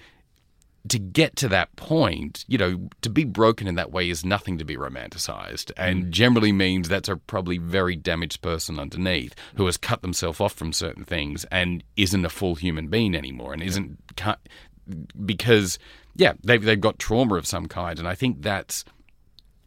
to 0.89 0.99
get 0.99 1.35
to 1.37 1.47
that 1.47 1.73
point, 1.75 2.43
you 2.47 2.57
know, 2.57 2.89
to 3.01 3.09
be 3.09 3.23
broken 3.23 3.67
in 3.67 3.75
that 3.75 3.91
way 3.91 4.09
is 4.09 4.25
nothing 4.25 4.57
to 4.57 4.65
be 4.65 4.75
romanticized, 4.75 5.71
mm. 5.71 5.73
and 5.77 6.11
generally 6.11 6.51
means 6.51 6.89
that's 6.89 7.09
a 7.09 7.15
probably 7.15 7.57
very 7.57 7.95
damaged 7.95 8.41
person 8.41 8.79
underneath 8.79 9.33
who 9.55 9.65
has 9.65 9.77
cut 9.77 10.01
themselves 10.01 10.41
off 10.41 10.53
from 10.53 10.73
certain 10.73 11.05
things 11.05 11.45
and 11.51 11.83
isn't 11.95 12.25
a 12.25 12.29
full 12.29 12.55
human 12.55 12.87
being 12.87 13.15
anymore, 13.15 13.53
and 13.53 13.63
isn't 13.63 13.97
cut 14.17 14.39
because 15.25 15.79
yeah, 16.15 16.33
they've 16.43 16.63
they've 16.63 16.79
got 16.79 16.99
trauma 16.99 17.35
of 17.35 17.47
some 17.47 17.67
kind, 17.67 17.97
and 17.97 18.07
I 18.07 18.15
think 18.15 18.41
that's 18.41 18.83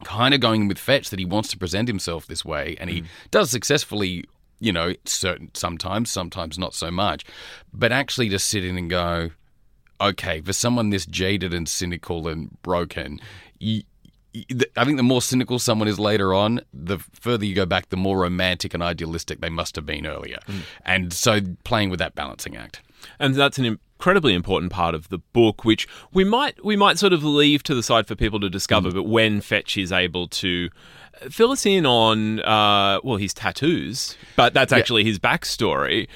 kind 0.03 0.35
of 0.35 0.39
going 0.39 0.67
with 0.67 0.77
Fetch 0.77 1.09
that 1.09 1.19
he 1.19 1.25
wants 1.25 1.49
to 1.49 1.57
present 1.57 1.87
himself 1.87 2.27
this 2.27 2.45
way, 2.45 2.77
and 2.79 2.89
he 2.89 3.01
mm. 3.01 3.07
does 3.31 3.49
successfully. 3.49 4.23
You 4.59 4.71
know, 4.73 4.95
certain 5.05 5.51
sometimes, 5.53 6.09
sometimes 6.09 6.57
not 6.57 6.73
so 6.73 6.89
much, 6.89 7.23
but 7.71 7.91
actually 7.91 8.27
just 8.27 8.49
sit 8.49 8.65
in 8.65 8.75
and 8.75 8.89
go, 8.89 9.29
okay, 9.99 10.41
for 10.41 10.53
someone 10.53 10.89
this 10.89 11.05
jaded 11.05 11.53
and 11.53 11.67
cynical 11.67 12.27
and 12.27 12.61
broken, 12.61 13.19
you, 13.59 13.83
I 14.75 14.85
think 14.85 14.97
the 14.97 15.03
more 15.03 15.21
cynical 15.21 15.59
someone 15.59 15.87
is 15.87 15.99
later 15.99 16.33
on, 16.33 16.61
the 16.73 16.99
further 17.13 17.45
you 17.45 17.55
go 17.55 17.65
back, 17.65 17.89
the 17.89 17.97
more 17.97 18.19
romantic 18.19 18.73
and 18.73 18.83
idealistic 18.83 19.41
they 19.41 19.49
must 19.49 19.75
have 19.75 19.85
been 19.85 20.05
earlier. 20.05 20.39
And 20.85 21.11
so 21.11 21.39
playing 21.63 21.89
with 21.89 21.99
that 21.99 22.13
balancing 22.15 22.55
act. 22.55 22.81
and 23.19 23.35
that's 23.35 23.57
an 23.57 23.65
incredibly 23.65 24.33
important 24.33 24.71
part 24.71 24.93
of 24.93 25.09
the 25.09 25.17
book, 25.17 25.65
which 25.65 25.87
we 26.13 26.23
might 26.23 26.63
we 26.63 26.75
might 26.75 26.99
sort 26.99 27.13
of 27.13 27.23
leave 27.23 27.63
to 27.63 27.73
the 27.75 27.83
side 27.83 28.07
for 28.07 28.15
people 28.15 28.39
to 28.41 28.49
discover. 28.49 28.91
But 28.91 29.03
when 29.03 29.41
Fetch 29.41 29.77
is 29.77 29.91
able 29.91 30.27
to 30.27 30.69
fill 31.31 31.51
us 31.51 31.65
in 31.65 31.85
on 31.85 32.39
uh, 32.41 32.99
well 33.03 33.17
his 33.17 33.33
tattoos, 33.33 34.15
but 34.35 34.53
that's 34.53 34.71
actually 34.71 35.03
his 35.03 35.17
backstory. 35.19 36.07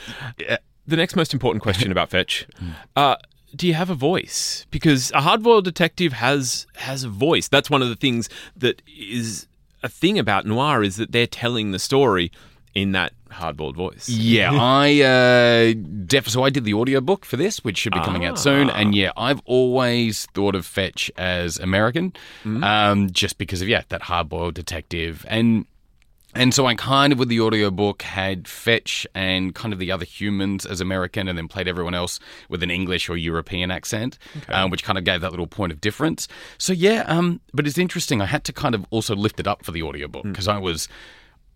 The 0.87 0.97
next 0.97 1.15
most 1.15 1.33
important 1.33 1.63
question 1.63 1.91
about 1.91 2.09
Fetch. 2.09 2.47
Uh, 2.95 3.15
do 3.55 3.67
you 3.67 3.73
have 3.73 3.89
a 3.89 3.95
voice? 3.95 4.65
Because 4.71 5.11
a 5.11 5.21
hard-boiled 5.21 5.65
detective 5.65 6.13
has 6.13 6.67
has 6.75 7.03
a 7.03 7.09
voice. 7.09 7.47
That's 7.47 7.69
one 7.69 7.81
of 7.81 7.89
the 7.89 7.95
things 7.95 8.29
that 8.55 8.81
is 8.87 9.47
a 9.83 9.89
thing 9.89 10.19
about 10.19 10.45
noir 10.45 10.83
is 10.83 10.97
that 10.97 11.11
they're 11.11 11.27
telling 11.27 11.71
the 11.71 11.79
story 11.79 12.31
in 12.73 12.93
that 12.93 13.11
hard-boiled 13.29 13.75
voice. 13.75 14.07
Yeah, 14.07 14.51
I 14.59 15.01
uh, 15.01 15.73
def- 16.05 16.29
so 16.29 16.43
I 16.43 16.49
did 16.49 16.63
the 16.63 16.73
audiobook 16.73 17.25
for 17.25 17.35
this, 17.37 17.63
which 17.63 17.77
should 17.77 17.93
be 17.93 17.99
coming 17.99 18.23
out 18.25 18.39
soon. 18.39 18.69
And 18.69 18.95
yeah, 18.95 19.11
I've 19.17 19.41
always 19.45 20.25
thought 20.27 20.55
of 20.55 20.65
Fetch 20.65 21.11
as 21.17 21.57
American, 21.59 22.13
um, 22.45 23.09
just 23.11 23.37
because 23.37 23.61
of 23.61 23.67
yeah 23.67 23.83
that 23.89 24.03
hard 24.03 24.29
boiled 24.29 24.55
detective 24.55 25.25
and. 25.27 25.65
And 26.33 26.53
so 26.53 26.65
I 26.65 26.75
kind 26.75 27.13
of, 27.13 27.19
with 27.19 27.29
the 27.29 27.41
audiobook, 27.41 28.01
had 28.03 28.47
Fetch 28.47 29.05
and 29.13 29.53
kind 29.53 29.73
of 29.73 29.79
the 29.79 29.91
other 29.91 30.05
humans 30.05 30.65
as 30.65 30.81
American 30.81 31.27
and 31.27 31.37
then 31.37 31.47
played 31.47 31.67
everyone 31.67 31.93
else 31.93 32.19
with 32.49 32.63
an 32.63 32.71
English 32.71 33.09
or 33.09 33.17
European 33.17 33.71
accent, 33.71 34.17
um, 34.49 34.69
which 34.69 34.83
kind 34.83 34.97
of 34.97 35.03
gave 35.03 35.21
that 35.21 35.31
little 35.31 35.47
point 35.47 35.71
of 35.71 35.81
difference. 35.81 36.27
So, 36.57 36.73
yeah, 36.73 37.03
um, 37.07 37.41
but 37.53 37.67
it's 37.67 37.77
interesting. 37.77 38.21
I 38.21 38.25
had 38.25 38.43
to 38.45 38.53
kind 38.53 38.75
of 38.75 38.85
also 38.89 39.15
lift 39.15 39.39
it 39.39 39.47
up 39.47 39.65
for 39.65 39.71
the 39.71 39.83
audiobook 39.83 40.23
because 40.23 40.47
I 40.47 40.57
was 40.57 40.87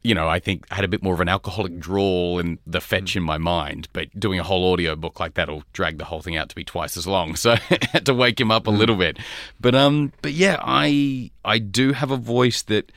you 0.05 0.13
know, 0.13 0.29
I 0.29 0.39
think 0.39 0.67
I 0.69 0.75
had 0.75 0.85
a 0.85 0.87
bit 0.87 1.01
more 1.01 1.15
of 1.15 1.19
an 1.19 1.27
alcoholic 1.27 1.79
drawl 1.79 2.37
and 2.37 2.59
the 2.67 2.79
fetch 2.79 3.15
in 3.15 3.23
my 3.23 3.39
mind, 3.39 3.87
but 3.91 4.07
doing 4.17 4.39
a 4.39 4.43
whole 4.43 4.71
audio 4.71 4.95
book 4.95 5.19
like 5.19 5.33
that'll 5.33 5.63
drag 5.73 5.97
the 5.97 6.05
whole 6.05 6.21
thing 6.21 6.37
out 6.37 6.47
to 6.49 6.55
be 6.55 6.63
twice 6.63 6.95
as 6.95 7.07
long. 7.07 7.35
So 7.45 7.51
I 7.51 7.79
had 7.91 8.05
to 8.07 8.13
wake 8.13 8.39
him 8.39 8.49
up 8.49 8.65
a 8.65 8.71
little 8.71 8.95
bit. 8.95 9.17
But 9.59 9.75
um 9.75 10.13
but 10.21 10.33
yeah, 10.33 10.57
I 10.61 11.31
I 11.43 11.59
do 11.59 11.91
have 11.93 12.11
a 12.11 12.17
voice 12.17 12.61
that 12.63 12.91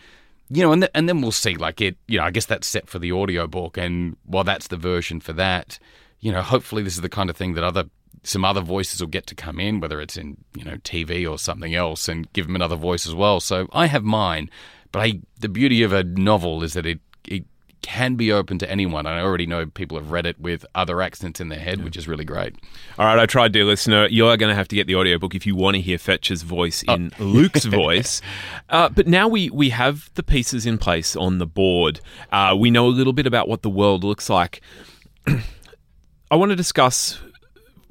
you 0.50 0.62
know, 0.62 0.72
and 0.72 0.88
and 0.94 1.08
then 1.08 1.20
we'll 1.20 1.32
see 1.32 1.56
like 1.56 1.80
it, 1.80 1.96
you 2.06 2.18
know, 2.18 2.24
I 2.24 2.30
guess 2.30 2.46
that's 2.46 2.66
set 2.66 2.88
for 2.88 2.98
the 2.98 3.12
audio 3.12 3.46
book 3.46 3.76
and 3.76 4.16
while 4.24 4.44
that's 4.44 4.68
the 4.68 4.76
version 4.76 5.20
for 5.20 5.32
that, 5.34 5.78
you 6.20 6.32
know, 6.32 6.42
hopefully 6.42 6.82
this 6.82 6.94
is 6.94 7.02
the 7.02 7.08
kind 7.08 7.30
of 7.30 7.36
thing 7.36 7.54
that 7.54 7.64
other 7.64 7.84
some 8.22 8.44
other 8.44 8.60
voices 8.60 9.00
will 9.00 9.08
get 9.08 9.26
to 9.26 9.34
come 9.34 9.60
in, 9.60 9.80
whether 9.80 10.00
it's 10.00 10.16
in 10.16 10.36
you 10.56 10.64
know 10.64 10.76
TV 10.78 11.28
or 11.28 11.38
something 11.38 11.74
else, 11.74 12.08
and 12.08 12.32
give 12.32 12.46
them 12.46 12.56
another 12.56 12.76
voice 12.76 13.06
as 13.06 13.14
well. 13.14 13.40
So 13.40 13.68
I 13.72 13.86
have 13.86 14.04
mine, 14.04 14.50
but 14.92 15.00
I 15.00 15.20
the 15.38 15.48
beauty 15.48 15.82
of 15.82 15.92
a 15.92 16.04
novel 16.04 16.62
is 16.62 16.72
that 16.74 16.86
it 16.86 17.00
it 17.26 17.44
can 17.88 18.16
be 18.16 18.30
open 18.30 18.58
to 18.58 18.70
anyone. 18.70 19.06
I 19.06 19.22
already 19.22 19.46
know 19.46 19.64
people 19.64 19.96
have 19.96 20.10
read 20.10 20.26
it 20.26 20.38
with 20.38 20.66
other 20.74 21.00
accents 21.00 21.40
in 21.40 21.48
their 21.48 21.58
head, 21.58 21.82
which 21.82 21.96
is 21.96 22.06
really 22.06 22.24
great. 22.24 22.54
All 22.98 23.06
right, 23.06 23.18
I 23.18 23.24
tried, 23.24 23.52
dear 23.52 23.64
listener. 23.64 24.06
You 24.08 24.26
are 24.26 24.36
going 24.36 24.50
to 24.50 24.54
have 24.54 24.68
to 24.68 24.76
get 24.76 24.86
the 24.86 24.94
audiobook 24.94 25.34
if 25.34 25.46
you 25.46 25.56
want 25.56 25.76
to 25.76 25.80
hear 25.80 25.96
Fetch's 25.96 26.42
voice 26.42 26.82
in 26.82 27.12
Luke's 27.18 27.64
voice. 27.84 28.20
Uh, 28.68 28.90
but 28.90 29.06
now 29.06 29.26
we, 29.26 29.48
we 29.48 29.70
have 29.70 30.10
the 30.16 30.22
pieces 30.22 30.66
in 30.66 30.76
place 30.76 31.16
on 31.16 31.38
the 31.38 31.46
board. 31.46 32.00
Uh, 32.30 32.54
we 32.58 32.70
know 32.70 32.86
a 32.86 32.90
little 32.90 33.14
bit 33.14 33.26
about 33.26 33.48
what 33.48 33.62
the 33.62 33.70
world 33.70 34.04
looks 34.04 34.28
like. 34.28 34.60
I 35.26 36.36
want 36.36 36.50
to 36.50 36.56
discuss 36.56 37.18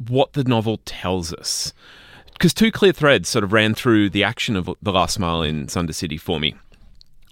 what 0.07 0.33
the 0.33 0.43
novel 0.43 0.79
tells 0.85 1.33
us. 1.33 1.73
Because 2.33 2.53
two 2.53 2.71
clear 2.71 2.93
threads 2.93 3.29
sort 3.29 3.43
of 3.43 3.51
ran 3.51 3.73
through 3.73 4.11
the 4.11 4.23
action 4.23 4.55
of 4.55 4.69
The 4.79 4.91
Last 4.91 5.15
Smile 5.15 5.41
in 5.41 5.67
Sunder 5.69 5.91
City 5.91 6.17
for 6.17 6.39
me. 6.39 6.53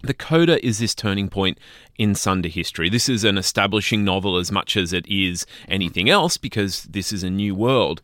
The 0.06 0.14
Coda 0.14 0.64
is 0.66 0.80
this 0.80 0.96
turning 0.96 1.30
point 1.30 1.58
in 1.98 2.16
Sunder 2.16 2.50
history. 2.50 2.90
This 2.90 3.10
is 3.10 3.24
an 3.24 3.38
establishing 3.38 4.04
novel 4.04 4.38
as 4.38 4.52
much 4.52 4.78
as 4.78 4.94
it 4.94 5.08
is 5.08 5.46
anything 5.68 6.10
else 6.10 6.38
because 6.38 6.84
this 6.84 7.12
is 7.12 7.24
a 7.24 7.30
new 7.30 7.56
world. 7.56 8.02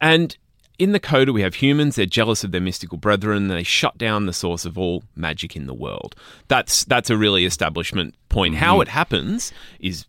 And 0.00 0.36
in 0.78 0.92
the 0.92 1.00
Coda, 1.00 1.32
we 1.32 1.42
have 1.42 1.56
humans. 1.56 1.96
They're 1.96 2.06
jealous 2.06 2.44
of 2.44 2.52
their 2.52 2.60
mystical 2.60 2.98
brethren. 2.98 3.48
They 3.48 3.62
shut 3.62 3.96
down 3.96 4.26
the 4.26 4.32
source 4.32 4.64
of 4.64 4.76
all 4.76 5.04
magic 5.14 5.56
in 5.56 5.66
the 5.66 5.74
world. 5.74 6.14
That's 6.48 6.84
that's 6.84 7.10
a 7.10 7.16
really 7.16 7.44
establishment 7.44 8.14
point. 8.28 8.56
How 8.56 8.74
mm-hmm. 8.74 8.82
it 8.82 8.88
happens 8.88 9.52
is 9.80 10.06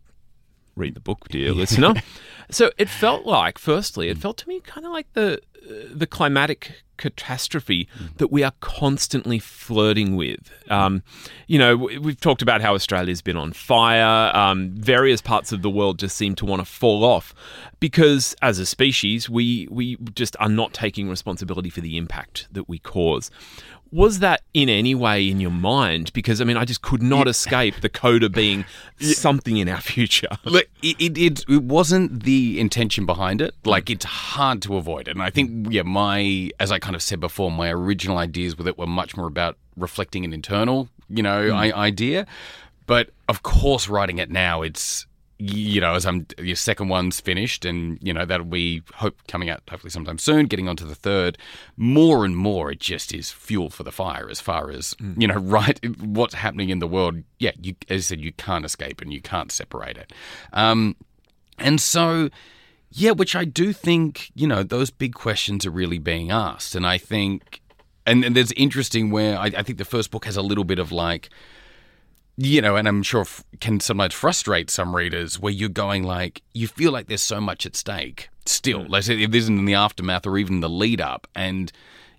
read 0.78 0.96
the 0.96 1.00
book, 1.00 1.28
dear 1.30 1.52
listener. 1.54 1.96
So 2.50 2.72
it 2.78 2.90
felt 3.04 3.26
like, 3.26 3.58
firstly, 3.58 4.10
it 4.10 4.18
felt 4.18 4.38
to 4.38 4.50
me 4.50 4.60
kind 4.62 4.86
of 4.86 4.92
like 4.92 5.12
the 5.14 5.42
uh, 5.70 5.74
the 5.92 6.08
climatic 6.08 6.84
catastrophe 6.98 7.88
that 8.18 8.32
we 8.32 8.44
are 8.44 8.54
constantly 8.60 9.40
flirting 9.40 10.16
with. 10.16 10.52
Um, 10.70 11.04
you 11.46 11.60
know, 11.60 11.76
we've 11.76 12.20
talked 12.20 12.42
about 12.42 12.62
how 12.62 12.74
Australia's 12.74 13.22
been 13.22 13.38
on 13.38 13.54
fire. 13.54 14.36
Um, 14.36 14.72
various 14.72 15.22
parts 15.22 15.52
of 15.52 15.62
the 15.62 15.70
world 15.70 16.00
just 16.00 16.18
seem 16.18 16.36
to 16.36 16.46
want 16.46 16.62
to 16.62 16.66
fall 16.66 17.04
off 17.04 17.34
because, 17.80 18.36
as 18.42 18.60
a 18.60 18.66
species, 18.66 19.30
we 19.30 19.68
we 19.70 19.98
just 20.14 20.36
are 20.40 20.50
not 20.50 20.74
taking 20.74 21.10
responsibility 21.10 21.70
for 21.70 21.82
the 21.82 21.98
impact 21.98 22.48
that 22.52 22.68
we 22.68 22.80
cause. 22.80 23.30
Was 23.92 24.20
that 24.20 24.42
in 24.54 24.70
any 24.70 24.94
way 24.94 25.28
in 25.30 25.40
your 25.40 25.52
mind? 25.52 26.12
Because 26.14 26.42
I 26.42 26.44
mean, 26.44 26.58
I 26.58 26.66
just 26.66 26.82
could 26.82 27.02
not 27.02 27.28
escape 27.28 27.82
the 27.82 27.90
coda 27.90 28.30
being 28.30 28.66
something 29.00 29.58
in 29.58 29.68
our 29.70 29.82
future. 29.82 30.28
Look, 30.46 30.68
it, 30.82 31.18
it, 31.18 31.46
it, 31.48 31.64
wasn't 31.64 32.24
the 32.24 32.60
intention 32.60 33.06
behind 33.06 33.42
it. 33.42 33.56
Like, 33.66 33.86
mm. 33.86 33.96
it's 33.96 34.06
hard 34.06 34.62
to 34.64 34.78
avoid 34.78 35.08
it. 35.08 35.12
And 35.12 35.22
I 35.22 35.30
think, 35.30 35.68
yeah, 35.72 35.84
my, 35.84 36.52
as 36.60 36.72
I 36.72 36.80
kind 36.80 36.96
of 36.96 37.02
said 37.02 37.20
before, 37.20 37.52
my 37.52 37.72
original 37.72 38.18
ideas 38.18 38.58
with 38.58 38.68
it 38.68 38.78
were 38.78 38.88
much 38.88 39.18
more 39.18 39.28
about 39.28 39.58
reflecting 39.76 40.26
an 40.26 40.34
internal, 40.34 40.90
you 41.10 41.24
know, 41.24 41.50
mm. 41.50 41.56
I, 41.56 41.72
idea. 41.72 42.28
But 42.86 43.10
of 43.28 43.44
course, 43.44 43.90
writing 43.90 44.20
it 44.20 44.30
now, 44.30 44.62
it's, 44.62 45.07
you 45.40 45.80
know, 45.80 45.94
as 45.94 46.06
I'm 46.06 46.26
your 46.40 46.56
second 46.56 46.90
one's 46.90 47.20
finished, 47.20 47.64
and 47.64 48.00
you 48.02 48.12
know 48.14 48.26
that'll 48.26 48.46
be 48.46 48.82
hope 48.96 49.20
coming 49.28 49.50
out 49.50 49.62
hopefully 49.70 49.92
sometime 49.92 50.18
soon. 50.18 50.48
Getting 50.48 50.68
onto 50.68 50.86
the 50.86 50.96
third, 50.96 51.38
more 51.76 52.26
and 52.26 52.36
more, 52.36 52.72
it 52.72 52.80
just 52.80 53.14
is 53.14 53.32
fuel 53.32 53.70
for 53.70 53.84
the 53.84 53.92
fire 53.92 54.30
as 54.30 54.40
far 54.40 54.72
as 54.72 54.96
Mm. 54.96 55.22
you 55.22 55.28
know, 55.28 55.36
right? 55.40 55.80
What's 56.00 56.34
happening 56.34 56.70
in 56.70 56.80
the 56.80 56.88
world? 56.88 57.24
Yeah, 57.40 57.52
you 57.62 57.76
as 57.90 57.98
I 57.98 58.16
said, 58.16 58.22
you 58.22 58.34
can't 58.34 58.66
escape 58.66 59.02
and 59.02 59.14
you 59.14 59.22
can't 59.22 59.52
separate 59.52 59.98
it. 59.98 60.12
Um, 60.54 60.96
and 61.60 61.80
so, 61.80 62.30
yeah, 62.92 63.12
which 63.12 63.36
I 63.36 63.46
do 63.46 63.74
think 63.74 64.32
you 64.34 64.48
know 64.48 64.64
those 64.64 64.90
big 64.90 65.14
questions 65.14 65.66
are 65.66 65.72
really 65.72 66.00
being 66.00 66.32
asked, 66.32 66.74
and 66.74 66.86
I 66.88 66.98
think, 66.98 67.62
and, 68.08 68.26
and 68.26 68.36
there's 68.36 68.52
interesting 68.54 69.12
where 69.12 69.38
I, 69.38 69.46
I 69.56 69.62
think 69.64 69.78
the 69.78 69.86
first 69.86 70.10
book 70.10 70.26
has 70.26 70.36
a 70.38 70.42
little 70.42 70.64
bit 70.64 70.80
of 70.80 70.92
like 70.92 71.30
you 72.38 72.62
know, 72.62 72.76
and 72.76 72.88
I'm 72.88 73.02
sure 73.04 73.22
f- 73.22 73.44
can 73.60 73.80
sometimes 73.80 74.14
frustrate 74.14 74.70
some 74.70 74.96
readers 74.96 75.40
where 75.40 75.52
you're 75.52 75.70
going 75.70 76.04
like, 76.04 76.44
you 76.54 76.68
feel 76.68 76.92
like 76.92 77.08
there's 77.08 77.24
so 77.24 77.42
much 77.42 77.66
at 77.66 77.76
stake 77.76 78.30
still. 78.46 78.82
Mm. 78.82 78.90
Like, 78.90 79.04
say, 79.04 79.22
if 79.22 79.32
this 79.32 79.44
isn't 79.44 79.58
in 79.58 79.66
the 79.66 79.74
aftermath 79.74 80.28
or 80.28 80.38
even 80.38 80.60
the 80.60 80.70
lead 80.70 81.02
up, 81.02 81.28
and 81.36 81.72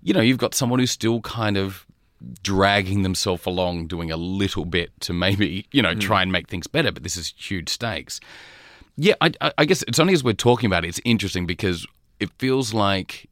you 0.03 0.13
know, 0.13 0.21
you've 0.21 0.39
got 0.39 0.55
someone 0.55 0.81
who's 0.81 0.91
still 0.91 1.21
kind 1.21 1.57
of 1.57 1.87
dragging 2.43 3.03
themselves 3.03 3.47
along, 3.47 3.87
doing 3.87 4.11
a 4.11 4.17
little 4.17 4.65
bit 4.65 4.91
to 5.01 5.13
maybe 5.13 5.67
you 5.71 5.83
know 5.83 5.95
mm. 5.95 6.01
try 6.01 6.21
and 6.23 6.33
make 6.33 6.49
things 6.49 6.67
better, 6.67 6.91
but 6.91 7.05
this 7.05 7.17
is 7.17 7.33
huge 7.37 7.69
stakes. 7.69 8.21
Yeah, 8.97 9.15
I- 9.21 9.53
I 9.57 9.65
guess 9.65 9.83
it's 9.85 10.01
only 10.01 10.15
as 10.15 10.25
we're 10.25 10.33
talking 10.33 10.67
about 10.67 10.85
it, 10.85 10.89
it's 10.89 11.01
interesting 11.05 11.47
because 11.47 11.87
it 12.19 12.31
feels 12.39 12.75
like 12.75 13.29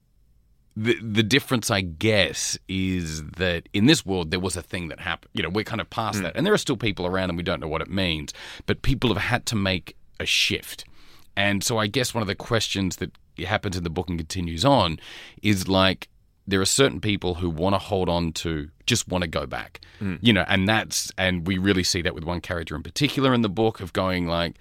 the 0.76 0.98
the 1.00 1.22
difference, 1.22 1.70
I 1.70 1.80
guess, 1.80 2.58
is 2.68 3.24
that 3.24 3.68
in 3.72 3.86
this 3.86 4.04
world 4.04 4.30
there 4.30 4.40
was 4.40 4.56
a 4.56 4.62
thing 4.62 4.88
that 4.88 5.00
happened. 5.00 5.30
You 5.32 5.42
know, 5.42 5.48
we're 5.48 5.64
kind 5.64 5.80
of 5.80 5.88
past 5.88 6.18
hmm. 6.18 6.24
that, 6.24 6.36
and 6.36 6.46
there 6.46 6.52
are 6.52 6.58
still 6.58 6.76
people 6.76 7.06
around, 7.06 7.30
and 7.30 7.36
we 7.36 7.42
don't 7.42 7.60
know 7.60 7.68
what 7.68 7.80
it 7.80 7.90
means. 7.90 8.32
But 8.66 8.82
people 8.82 9.08
have 9.08 9.22
had 9.22 9.46
to 9.46 9.56
make 9.56 9.96
a 10.20 10.26
shift, 10.26 10.84
and 11.36 11.64
so 11.64 11.78
I 11.78 11.86
guess 11.86 12.14
one 12.14 12.22
of 12.22 12.28
the 12.28 12.34
questions 12.34 12.96
that 12.96 13.10
happens 13.38 13.76
in 13.76 13.84
the 13.84 13.90
book 13.90 14.08
and 14.08 14.18
continues 14.18 14.64
on 14.64 14.98
is 15.42 15.68
like 15.68 16.08
there 16.46 16.60
are 16.60 16.66
certain 16.66 17.00
people 17.00 17.34
who 17.34 17.50
want 17.50 17.74
to 17.74 17.78
hold 17.78 18.08
on 18.08 18.32
to 18.32 18.70
just 18.86 19.08
want 19.08 19.22
to 19.22 19.28
go 19.28 19.44
back 19.44 19.82
hmm. 19.98 20.14
you 20.22 20.32
know 20.32 20.44
and 20.48 20.66
that's 20.66 21.12
and 21.18 21.46
we 21.46 21.58
really 21.58 21.82
see 21.82 22.00
that 22.00 22.14
with 22.14 22.24
one 22.24 22.40
character 22.40 22.74
in 22.74 22.82
particular 22.82 23.34
in 23.34 23.42
the 23.42 23.48
book 23.50 23.80
of 23.80 23.92
going 23.92 24.26
like 24.26 24.56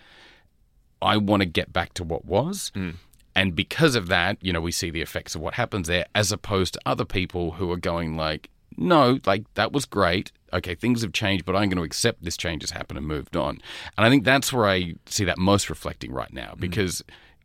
I 1.02 1.18
want 1.18 1.42
to 1.42 1.46
get 1.46 1.72
back 1.72 1.94
to 1.96 2.04
what 2.04 2.26
was. 2.26 2.72
Hmm. 2.74 2.92
And 3.36 3.56
because 3.56 3.96
of 3.96 4.08
that, 4.08 4.38
you 4.42 4.54
know, 4.54 4.62
we 4.62 4.72
see 4.72 4.90
the 4.90 5.02
effects 5.02 5.36
of 5.36 5.42
what 5.42 5.56
happens 5.56 5.88
there, 5.88 6.06
as 6.16 6.32
opposed 6.32 6.74
to 6.74 6.82
other 6.86 7.06
people 7.06 7.52
who 7.54 7.72
are 7.72 7.78
going 7.78 8.16
like, 8.16 8.50
no, 8.78 9.20
like 9.26 9.52
that 9.56 9.72
was 9.72 9.86
great. 9.86 10.32
Okay, 10.54 10.76
things 10.76 11.02
have 11.02 11.12
changed, 11.12 11.46
but 11.46 11.56
I'm 11.56 11.70
going 11.70 11.78
to 11.78 11.84
accept 11.84 12.24
this 12.24 12.38
change 12.38 12.64
has 12.64 12.72
happened 12.72 12.98
and 12.98 13.08
moved 13.08 13.36
on. 13.36 13.62
And 13.98 14.06
I 14.06 14.10
think 14.10 14.24
that's 14.24 14.54
where 14.54 14.66
I 14.66 14.96
see 15.06 15.26
that 15.26 15.38
most 15.38 15.70
reflecting 15.70 16.12
right 16.12 16.32
now 16.32 16.54
mm. 16.56 16.60
because 16.60 17.04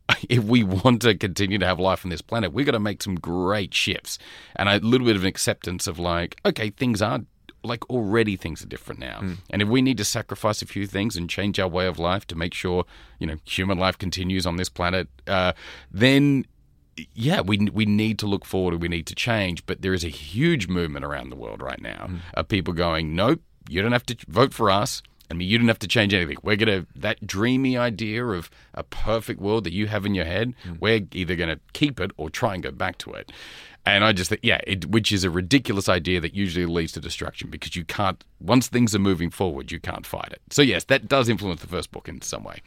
if 0.29 0.43
we 0.43 0.63
want 0.63 1.01
to 1.01 1.15
continue 1.15 1.57
to 1.57 1.65
have 1.65 1.79
life 1.79 2.05
on 2.05 2.09
this 2.09 2.21
planet, 2.21 2.53
we've 2.53 2.65
got 2.65 2.73
to 2.73 2.79
make 2.79 3.03
some 3.03 3.15
great 3.15 3.73
shifts 3.73 4.17
and 4.55 4.69
a 4.69 4.79
little 4.79 5.05
bit 5.05 5.15
of 5.15 5.23
an 5.23 5.27
acceptance 5.27 5.87
of 5.87 5.99
like, 5.99 6.39
okay, 6.45 6.69
things 6.69 7.01
are 7.01 7.19
like 7.63 7.89
already 7.89 8.35
things 8.35 8.63
are 8.63 8.67
different 8.67 8.99
now. 8.99 9.19
Hmm. 9.19 9.33
And 9.49 9.61
if 9.61 9.67
we 9.67 9.81
need 9.81 9.97
to 9.97 10.05
sacrifice 10.05 10.61
a 10.61 10.65
few 10.65 10.87
things 10.87 11.15
and 11.15 11.29
change 11.29 11.59
our 11.59 11.67
way 11.67 11.87
of 11.87 11.99
life 11.99 12.25
to 12.27 12.35
make 12.35 12.53
sure, 12.53 12.85
you 13.19 13.27
know, 13.27 13.37
human 13.45 13.77
life 13.77 13.97
continues 13.97 14.45
on 14.45 14.57
this 14.57 14.69
planet, 14.69 15.07
uh, 15.27 15.53
then 15.91 16.45
yeah, 17.13 17.41
we 17.41 17.57
we 17.71 17.85
need 17.85 18.19
to 18.19 18.27
look 18.27 18.45
forward 18.45 18.73
and 18.73 18.81
we 18.81 18.87
need 18.87 19.07
to 19.07 19.15
change. 19.15 19.65
But 19.65 19.81
there 19.81 19.93
is 19.93 20.03
a 20.03 20.09
huge 20.09 20.67
movement 20.67 21.05
around 21.05 21.29
the 21.29 21.35
world 21.35 21.61
right 21.61 21.81
now 21.81 22.07
hmm. 22.07 22.17
of 22.33 22.47
people 22.47 22.73
going, 22.73 23.15
nope, 23.15 23.41
you 23.69 23.81
don't 23.81 23.91
have 23.91 24.05
to 24.07 24.17
vote 24.27 24.53
for 24.53 24.69
us. 24.69 25.01
I 25.29 25.33
mean, 25.33 25.47
you 25.47 25.57
don't 25.57 25.69
have 25.69 25.79
to 25.79 25.87
change 25.87 26.13
anything. 26.13 26.37
We're 26.43 26.57
gonna 26.57 26.85
that 26.95 27.25
dreamy 27.25 27.77
idea 27.77 28.25
of 28.25 28.49
a 28.73 28.83
perfect 28.83 29.39
world 29.39 29.63
that 29.63 29.71
you 29.71 29.87
have 29.87 30.05
in 30.05 30.13
your 30.13 30.25
head. 30.25 30.53
Hmm. 30.63 30.73
We're 30.79 31.07
either 31.13 31.35
gonna 31.35 31.59
keep 31.73 31.99
it 31.99 32.11
or 32.17 32.29
try 32.29 32.53
and 32.53 32.61
go 32.61 32.71
back 32.71 32.97
to 32.99 33.13
it. 33.13 33.31
And 33.85 34.03
I 34.03 34.13
just 34.13 34.29
think, 34.29 34.41
yeah, 34.43 34.61
it, 34.67 34.85
which 34.85 35.11
is 35.11 35.23
a 35.23 35.29
ridiculous 35.29 35.89
idea 35.89 36.21
that 36.21 36.35
usually 36.35 36.65
leads 36.65 36.91
to 36.93 36.99
destruction 36.99 37.49
because 37.49 37.75
you 37.75 37.83
can't. 37.83 38.23
Once 38.39 38.67
things 38.67 38.93
are 38.93 38.99
moving 38.99 39.31
forward, 39.31 39.71
you 39.71 39.79
can't 39.79 40.05
fight 40.05 40.29
it. 40.31 40.41
So 40.51 40.61
yes, 40.61 40.83
that 40.85 41.07
does 41.07 41.29
influence 41.29 41.61
the 41.61 41.67
first 41.67 41.91
book 41.91 42.07
in 42.07 42.21
some 42.21 42.43
way. 42.43 42.61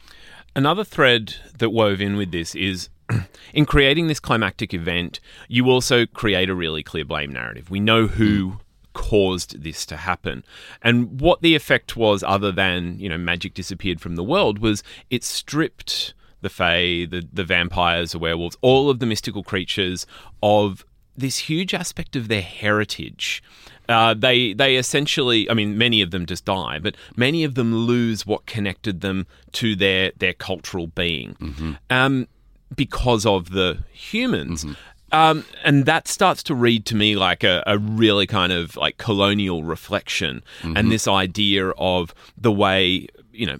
Another 0.55 0.83
thread 0.83 1.35
that 1.57 1.69
wove 1.69 2.01
in 2.01 2.17
with 2.17 2.31
this 2.31 2.53
is 2.55 2.89
in 3.53 3.65
creating 3.65 4.07
this 4.07 4.19
climactic 4.19 4.73
event, 4.73 5.19
you 5.47 5.69
also 5.69 6.05
create 6.05 6.49
a 6.49 6.55
really 6.55 6.83
clear 6.83 7.05
blame 7.05 7.31
narrative. 7.31 7.69
We 7.69 7.79
know 7.79 8.07
who 8.07 8.49
hmm. 8.49 8.55
caused 8.93 9.63
this 9.63 9.85
to 9.87 9.97
happen. 9.97 10.43
And 10.81 11.21
what 11.21 11.41
the 11.41 11.55
effect 11.55 11.95
was, 11.95 12.23
other 12.23 12.51
than, 12.51 12.99
you 12.99 13.07
know, 13.07 13.17
magic 13.17 13.53
disappeared 13.53 14.01
from 14.01 14.15
the 14.15 14.23
world, 14.23 14.59
was 14.59 14.83
it 15.09 15.23
stripped 15.23 16.13
the 16.41 16.49
Fae, 16.49 17.05
the, 17.09 17.27
the 17.33 17.43
vampires, 17.43 18.11
the 18.11 18.19
werewolves, 18.19 18.57
all 18.61 18.89
of 18.89 18.99
the 18.99 19.05
mystical 19.05 19.43
creatures 19.43 20.05
of 20.43 20.85
this 21.17 21.37
huge 21.37 21.73
aspect 21.73 22.15
of 22.15 22.27
their 22.27 22.41
heritage. 22.41 23.41
Uh, 23.87 24.13
they 24.15 24.53
they 24.53 24.77
essentially, 24.77 25.49
I 25.49 25.53
mean, 25.53 25.77
many 25.77 26.01
of 26.01 26.11
them 26.11 26.25
just 26.25 26.45
die, 26.45 26.79
but 26.79 26.95
many 27.15 27.43
of 27.43 27.55
them 27.55 27.73
lose 27.75 28.25
what 28.25 28.45
connected 28.47 29.01
them 29.01 29.27
to 29.53 29.75
their 29.75 30.11
their 30.17 30.33
cultural 30.33 30.87
being, 30.87 31.77
um, 31.89 32.27
because 32.75 33.25
of 33.25 33.51
the 33.51 33.83
humans. 33.93 34.65
Um, 35.11 35.45
and 35.63 35.85
that 35.85 36.07
starts 36.07 36.41
to 36.43 36.55
read 36.55 36.85
to 36.87 36.95
me 36.95 37.15
like 37.15 37.43
a, 37.43 37.63
a 37.67 37.77
really 37.77 38.25
kind 38.25 38.51
of 38.51 38.75
like 38.75 38.97
colonial 38.97 39.63
reflection, 39.63 40.43
and 40.63 40.91
this 40.91 41.07
idea 41.07 41.69
of 41.77 42.13
the 42.35 42.51
way 42.51 43.07
you 43.31 43.45
know 43.45 43.59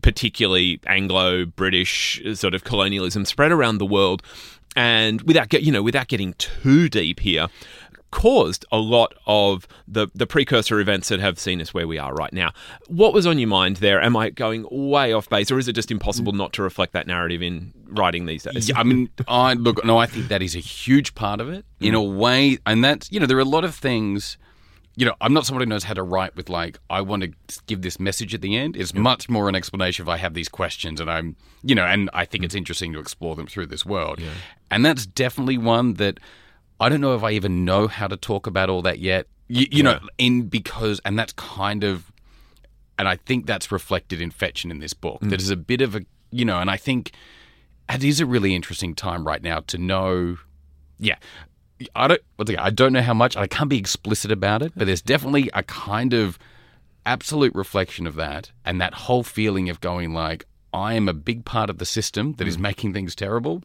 particularly 0.00 0.80
Anglo 0.86 1.44
British 1.44 2.22
sort 2.34 2.54
of 2.54 2.64
colonialism 2.64 3.24
spread 3.24 3.52
around 3.52 3.78
the 3.78 3.84
world, 3.86 4.22
and 4.76 5.22
without 5.22 5.48
get 5.48 5.62
you 5.62 5.72
know 5.72 5.82
without 5.82 6.08
getting 6.08 6.34
too 6.34 6.88
deep 6.88 7.20
here, 7.20 7.48
caused 8.10 8.64
a 8.72 8.78
lot 8.78 9.14
of 9.26 9.66
the 9.86 10.08
the 10.14 10.26
precursor 10.26 10.80
events 10.80 11.08
that 11.08 11.20
have 11.20 11.38
seen 11.38 11.60
us 11.60 11.72
where 11.72 11.86
we 11.86 11.98
are 11.98 12.12
right 12.14 12.32
now. 12.32 12.52
What 12.88 13.12
was 13.12 13.26
on 13.26 13.38
your 13.38 13.48
mind 13.48 13.76
there? 13.76 14.00
Am 14.00 14.16
I 14.16 14.30
going 14.30 14.66
way 14.70 15.12
off 15.12 15.28
base, 15.28 15.50
or 15.50 15.58
is 15.58 15.68
it 15.68 15.74
just 15.74 15.90
impossible 15.90 16.32
not 16.32 16.52
to 16.54 16.62
reflect 16.62 16.92
that 16.92 17.06
narrative 17.06 17.42
in 17.42 17.72
writing 17.86 18.26
these 18.26 18.44
days? 18.44 18.68
Yeah, 18.68 18.78
I 18.78 18.82
mean, 18.82 19.10
I 19.28 19.54
look. 19.54 19.84
No, 19.84 19.98
I 19.98 20.06
think 20.06 20.28
that 20.28 20.42
is 20.42 20.54
a 20.54 20.60
huge 20.60 21.14
part 21.14 21.40
of 21.40 21.48
it 21.48 21.64
in 21.80 21.94
mm. 21.94 21.98
a 21.98 22.02
way, 22.02 22.58
and 22.66 22.84
that's 22.84 23.10
you 23.10 23.20
know 23.20 23.26
there 23.26 23.36
are 23.36 23.40
a 23.40 23.44
lot 23.44 23.64
of 23.64 23.74
things. 23.74 24.36
You 24.96 25.06
know, 25.06 25.14
I'm 25.20 25.32
not 25.32 25.46
someone 25.46 25.62
who 25.62 25.68
knows 25.68 25.84
how 25.84 25.94
to 25.94 26.02
write 26.02 26.36
with 26.36 26.48
like 26.48 26.78
I 26.90 27.00
want 27.00 27.22
to 27.22 27.60
give 27.66 27.82
this 27.82 27.98
message 27.98 28.34
at 28.34 28.40
the 28.40 28.56
end. 28.56 28.76
It's 28.76 28.92
much 28.92 29.28
more 29.28 29.48
an 29.48 29.54
explanation 29.54 30.04
if 30.04 30.08
I 30.08 30.16
have 30.16 30.34
these 30.34 30.48
questions 30.48 31.00
and 31.00 31.10
I'm 31.10 31.36
you 31.62 31.74
know, 31.74 31.84
and 31.84 32.10
I 32.12 32.24
think 32.24 32.42
mm. 32.42 32.46
it's 32.46 32.54
interesting 32.54 32.92
to 32.92 32.98
explore 32.98 33.36
them 33.36 33.46
through 33.46 33.66
this 33.66 33.86
world. 33.86 34.20
And 34.70 34.84
that's 34.84 35.06
definitely 35.06 35.58
one 35.58 35.94
that 35.94 36.18
I 36.80 36.88
don't 36.88 37.00
know 37.00 37.14
if 37.14 37.22
I 37.22 37.32
even 37.32 37.64
know 37.64 37.86
how 37.86 38.08
to 38.08 38.16
talk 38.16 38.46
about 38.46 38.70
all 38.70 38.82
that 38.82 38.98
yet. 38.98 39.26
You, 39.48 39.66
you 39.70 39.82
know, 39.82 40.00
in 40.18 40.48
because 40.48 41.00
and 41.04 41.18
that's 41.18 41.32
kind 41.34 41.84
of 41.84 42.10
and 42.98 43.08
I 43.08 43.16
think 43.16 43.46
that's 43.46 43.72
reflected 43.72 44.20
in 44.20 44.30
Fetchin 44.30 44.70
in 44.70 44.78
this 44.78 44.92
book. 44.92 45.20
That 45.20 45.38
mm. 45.38 45.42
is 45.42 45.50
a 45.50 45.56
bit 45.56 45.80
of 45.80 45.94
a 45.94 46.02
you 46.30 46.44
know, 46.44 46.58
and 46.58 46.70
I 46.70 46.76
think 46.76 47.12
it 47.88 48.04
is 48.04 48.20
a 48.20 48.26
really 48.26 48.54
interesting 48.54 48.94
time 48.94 49.26
right 49.26 49.42
now 49.42 49.60
to 49.60 49.78
know. 49.78 50.36
Yeah, 50.98 51.16
I 51.94 52.08
don't. 52.08 52.22
I 52.58 52.70
don't 52.70 52.92
know 52.92 53.02
how 53.02 53.14
much. 53.14 53.36
I 53.36 53.46
can't 53.46 53.70
be 53.70 53.78
explicit 53.78 54.30
about 54.30 54.62
it, 54.62 54.72
but 54.76 54.86
there's 54.86 55.02
definitely 55.02 55.50
a 55.54 55.62
kind 55.62 56.12
of 56.12 56.38
absolute 57.06 57.54
reflection 57.54 58.06
of 58.06 58.14
that, 58.16 58.50
and 58.64 58.80
that 58.80 58.94
whole 58.94 59.22
feeling 59.22 59.68
of 59.68 59.80
going 59.80 60.12
like, 60.12 60.46
I 60.72 60.94
am 60.94 61.08
a 61.08 61.14
big 61.14 61.44
part 61.44 61.70
of 61.70 61.78
the 61.78 61.86
system 61.86 62.34
that 62.34 62.46
is 62.46 62.56
hmm. 62.56 62.62
making 62.62 62.92
things 62.92 63.14
terrible. 63.14 63.62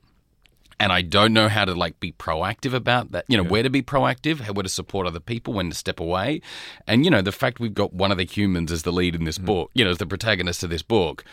And 0.77 0.91
I 0.91 1.03
don't 1.03 1.31
know 1.31 1.47
how 1.47 1.63
to 1.63 1.73
like 1.73 2.01
be 2.01 2.11
proactive 2.11 2.73
about 2.73 3.13
that. 3.13 3.23
You 3.29 3.37
know, 3.37 3.43
where 3.43 3.63
to 3.63 3.69
be 3.69 3.81
proactive, 3.81 4.41
how 4.41 4.51
where 4.51 4.63
to 4.63 4.69
support 4.69 5.07
other 5.07 5.21
people, 5.21 5.53
when 5.53 5.69
to 5.69 5.75
step 5.75 6.01
away. 6.01 6.41
And 6.85 7.05
you 7.05 7.11
know, 7.11 7.21
the 7.21 7.31
fact 7.31 7.59
we've 7.59 7.73
got 7.73 7.93
one 7.93 8.11
of 8.11 8.17
the 8.17 8.25
humans 8.25 8.71
as 8.71 8.83
the 8.83 8.91
lead 8.91 9.15
in 9.15 9.23
this 9.23 9.37
hmm. 9.37 9.45
book, 9.45 9.71
you 9.73 9.85
know, 9.85 9.91
as 9.91 9.99
the 9.99 10.05
protagonist 10.05 10.63
of 10.63 10.69
this 10.69 10.81
book, 10.81 11.23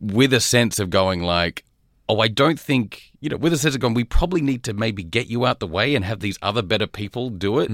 with 0.00 0.32
a 0.32 0.40
sense 0.40 0.78
of 0.78 0.90
going 0.90 1.22
like, 1.22 1.64
oh, 2.08 2.20
I 2.20 2.28
don't 2.28 2.58
think, 2.58 3.12
you 3.20 3.28
know, 3.28 3.36
with 3.36 3.52
a 3.52 3.78
going, 3.78 3.94
we 3.94 4.04
probably 4.04 4.40
need 4.40 4.62
to 4.64 4.72
maybe 4.72 5.02
get 5.04 5.26
you 5.26 5.44
out 5.46 5.60
the 5.60 5.66
way 5.66 5.94
and 5.94 6.04
have 6.04 6.20
these 6.20 6.38
other 6.42 6.62
better 6.62 6.86
people 6.86 7.30
do 7.30 7.58
it. 7.58 7.70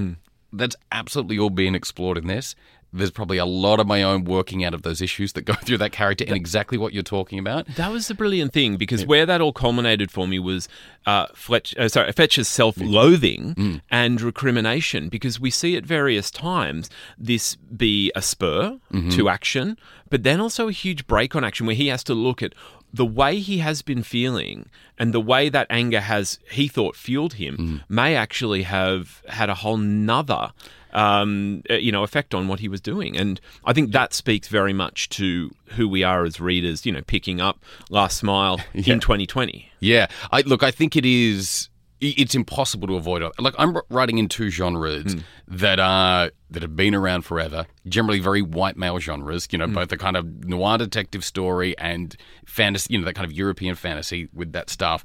That's 0.51 0.75
absolutely 0.91 1.39
all 1.39 1.49
being 1.49 1.75
explored 1.75 2.17
in 2.17 2.27
this. 2.27 2.55
There's 2.93 3.11
probably 3.11 3.37
a 3.37 3.45
lot 3.45 3.81
of 3.81 3.87
my 3.87 4.03
own 4.03 4.23
working 4.23 4.63
out 4.63 4.73
of 4.73 4.83
those 4.83 5.01
issues 5.01 5.33
that 5.33 5.41
go 5.41 5.53
through 5.65 5.79
that 5.79 5.91
character 5.91 6.23
and 6.25 6.35
exactly 6.35 6.77
what 6.77 6.93
you're 6.93 7.03
talking 7.03 7.39
about. 7.39 7.67
That 7.75 7.91
was 7.91 8.07
the 8.07 8.13
brilliant 8.13 8.53
thing 8.53 8.77
because 8.77 9.05
where 9.05 9.25
that 9.25 9.41
all 9.41 9.51
culminated 9.51 10.11
for 10.11 10.27
me 10.27 10.39
was 10.39 10.69
uh, 11.05 11.27
Fletch, 11.33 11.75
uh, 11.77 11.89
sorry, 11.89 12.11
Fetch's 12.13 12.47
self-loathing 12.47 13.81
and 13.91 14.21
recrimination 14.21 15.09
because 15.09 15.39
we 15.41 15.49
see 15.49 15.75
at 15.75 15.85
various 15.85 16.31
times 16.31 16.89
this 17.17 17.55
be 17.55 18.11
a 18.15 18.21
spur 18.21 18.79
to 19.11 19.29
action, 19.29 19.77
but 20.09 20.23
then 20.23 20.39
also 20.39 20.69
a 20.69 20.71
huge 20.71 21.05
break 21.05 21.35
on 21.35 21.43
action 21.43 21.65
where 21.65 21.75
he 21.75 21.87
has 21.87 22.03
to 22.05 22.13
look 22.13 22.41
at 22.41 22.53
the 22.93 23.05
way 23.05 23.39
he 23.39 23.57
has 23.59 23.81
been 23.81 24.03
feeling 24.03 24.69
and 24.97 25.13
the 25.13 25.19
way 25.21 25.49
that 25.49 25.67
anger 25.69 25.99
has 25.99 26.39
he 26.51 26.67
thought 26.67 26.95
fueled 26.95 27.33
him 27.33 27.81
may 27.89 28.15
actually 28.15 28.63
have 28.63 29.21
had 29.27 29.49
a 29.49 29.55
whole 29.55 29.77
nother 29.77 30.51
um, 30.93 31.61
uh, 31.69 31.73
you 31.73 31.91
know, 31.91 32.03
effect 32.03 32.33
on 32.33 32.47
what 32.47 32.61
he 32.61 32.69
was 32.69 32.79
doing. 32.79 33.17
And 33.17 33.41
I 33.65 33.73
think 33.73 33.91
that 33.91 34.13
speaks 34.13 34.47
very 34.47 34.71
much 34.71 35.09
to 35.09 35.53
who 35.75 35.89
we 35.89 36.03
are 36.03 36.23
as 36.23 36.39
readers. 36.39 36.85
You 36.85 36.93
know, 36.93 37.01
picking 37.01 37.41
up 37.41 37.59
Last 37.89 38.17
Smile 38.17 38.61
Yeah. 38.73 38.93
in 38.93 38.99
2020. 39.01 39.69
Yeah, 39.81 40.07
I 40.31 40.39
look. 40.41 40.63
I 40.63 40.71
think 40.71 40.95
it 40.95 41.05
is. 41.05 41.67
It's 42.09 42.35
impossible 42.35 42.87
to 42.87 42.95
avoid. 42.95 43.23
Like 43.39 43.55
I'm 43.57 43.77
writing 43.89 44.17
in 44.17 44.27
two 44.27 44.49
genres 44.49 45.15
that 45.47 45.79
are 45.79 46.31
that 46.49 46.61
have 46.61 46.75
been 46.75 46.95
around 46.95 47.23
forever. 47.23 47.65
Generally, 47.87 48.19
very 48.19 48.41
white 48.41 48.77
male 48.77 48.99
genres. 48.99 49.47
You 49.51 49.57
know, 49.57 49.67
both 49.67 49.89
the 49.89 49.97
kind 49.97 50.17
of 50.17 50.45
noir 50.45 50.77
detective 50.77 51.23
story 51.23 51.77
and 51.77 52.15
fantasy. 52.45 52.93
You 52.93 52.99
know, 52.99 53.05
that 53.05 53.15
kind 53.15 53.25
of 53.25 53.33
European 53.33 53.75
fantasy 53.75 54.27
with 54.33 54.51
that 54.53 54.69
stuff. 54.69 55.03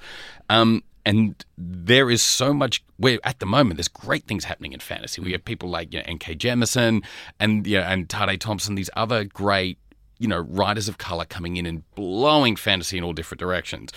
Um, 0.49 0.83
and 1.07 1.43
there 1.57 2.11
is 2.11 2.23
so 2.23 2.53
much. 2.53 2.85
Where 2.97 3.19
at 3.25 3.39
the 3.39 3.47
moment, 3.47 3.79
there's 3.79 3.89
great 3.89 4.25
things 4.25 4.45
happening 4.45 4.73
in 4.73 4.81
fantasy. 4.81 5.21
We 5.21 5.33
have 5.33 5.45
people 5.45 5.69
like 5.69 5.93
you 5.93 6.01
know, 6.01 6.05
N.K. 6.07 6.37
Jemisin 6.37 7.05
and 7.39 7.67
you 7.67 7.79
know, 7.79 7.85
and 7.85 8.09
Tade 8.09 8.39
Thompson. 8.41 8.75
These 8.75 8.91
other 8.95 9.25
great 9.25 9.79
you 10.21 10.29
know, 10.29 10.41
writers 10.41 10.87
of 10.87 10.99
color 10.99 11.25
coming 11.25 11.57
in 11.57 11.65
and 11.65 11.83
blowing 11.95 12.55
fantasy 12.55 12.99
in 12.99 13.03
all 13.03 13.15
different 13.15 13.41
directions. 13.41 13.91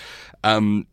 Um, 0.44 0.88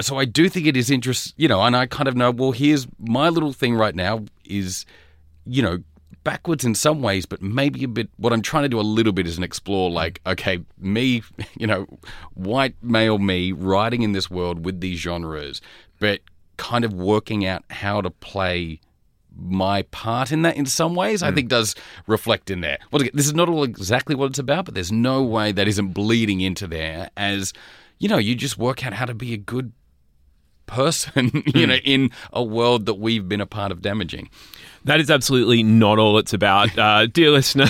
so 0.00 0.18
I 0.18 0.24
do 0.24 0.48
think 0.48 0.66
it 0.66 0.76
is 0.76 0.90
interest, 0.90 1.34
you 1.36 1.48
know, 1.48 1.60
and 1.62 1.76
I 1.76 1.86
kind 1.86 2.08
of 2.08 2.16
know, 2.16 2.30
well, 2.30 2.52
here's 2.52 2.86
my 2.98 3.28
little 3.28 3.52
thing 3.52 3.74
right 3.74 3.94
now 3.94 4.24
is, 4.44 4.86
you 5.44 5.62
know, 5.62 5.78
backwards 6.24 6.64
in 6.64 6.74
some 6.74 7.02
ways, 7.02 7.26
but 7.26 7.42
maybe 7.42 7.84
a 7.84 7.88
bit. 7.88 8.08
What 8.16 8.32
I'm 8.32 8.42
trying 8.42 8.64
to 8.64 8.68
do 8.68 8.80
a 8.80 8.82
little 8.82 9.12
bit 9.12 9.26
is 9.26 9.38
an 9.38 9.44
explore, 9.44 9.90
like, 9.90 10.20
okay, 10.26 10.60
me, 10.78 11.22
you 11.56 11.66
know, 11.66 11.86
white 12.34 12.74
male 12.82 13.18
me 13.18 13.52
writing 13.52 14.02
in 14.02 14.12
this 14.12 14.30
world 14.30 14.64
with 14.64 14.80
these 14.80 14.98
genres, 14.98 15.60
but 15.98 16.20
kind 16.56 16.84
of 16.84 16.92
working 16.92 17.46
out 17.46 17.64
how 17.70 18.00
to 18.00 18.10
play 18.10 18.80
my 19.40 19.82
part 19.82 20.32
in 20.32 20.42
that 20.42 20.56
in 20.56 20.66
some 20.66 20.96
ways 20.96 21.22
I 21.22 21.28
hmm. 21.28 21.36
think 21.36 21.48
does 21.48 21.76
reflect 22.08 22.50
in 22.50 22.60
there. 22.60 22.78
Well, 22.90 23.02
this 23.14 23.26
is 23.26 23.34
not 23.34 23.48
all 23.48 23.62
exactly 23.62 24.16
what 24.16 24.30
it's 24.30 24.38
about, 24.40 24.64
but 24.64 24.74
there's 24.74 24.90
no 24.90 25.22
way 25.22 25.52
that 25.52 25.68
isn't 25.68 25.94
bleeding 25.94 26.40
into 26.40 26.66
there 26.66 27.10
as 27.16 27.52
you 27.98 28.08
know, 28.08 28.18
you 28.18 28.34
just 28.34 28.58
work 28.58 28.86
out 28.86 28.92
how 28.92 29.04
to 29.04 29.14
be 29.14 29.34
a 29.34 29.36
good 29.36 29.72
person, 30.68 31.42
you 31.54 31.66
know, 31.66 31.76
in 31.76 32.10
a 32.32 32.42
world 32.42 32.86
that 32.86 32.94
we've 32.94 33.28
been 33.28 33.40
a 33.40 33.46
part 33.46 33.72
of 33.72 33.82
damaging. 33.82 34.30
That 34.84 35.00
is 35.00 35.10
absolutely 35.10 35.62
not 35.62 35.98
all 35.98 36.18
it's 36.18 36.32
about, 36.32 36.78
uh, 36.78 37.06
dear 37.12 37.30
listener. 37.30 37.66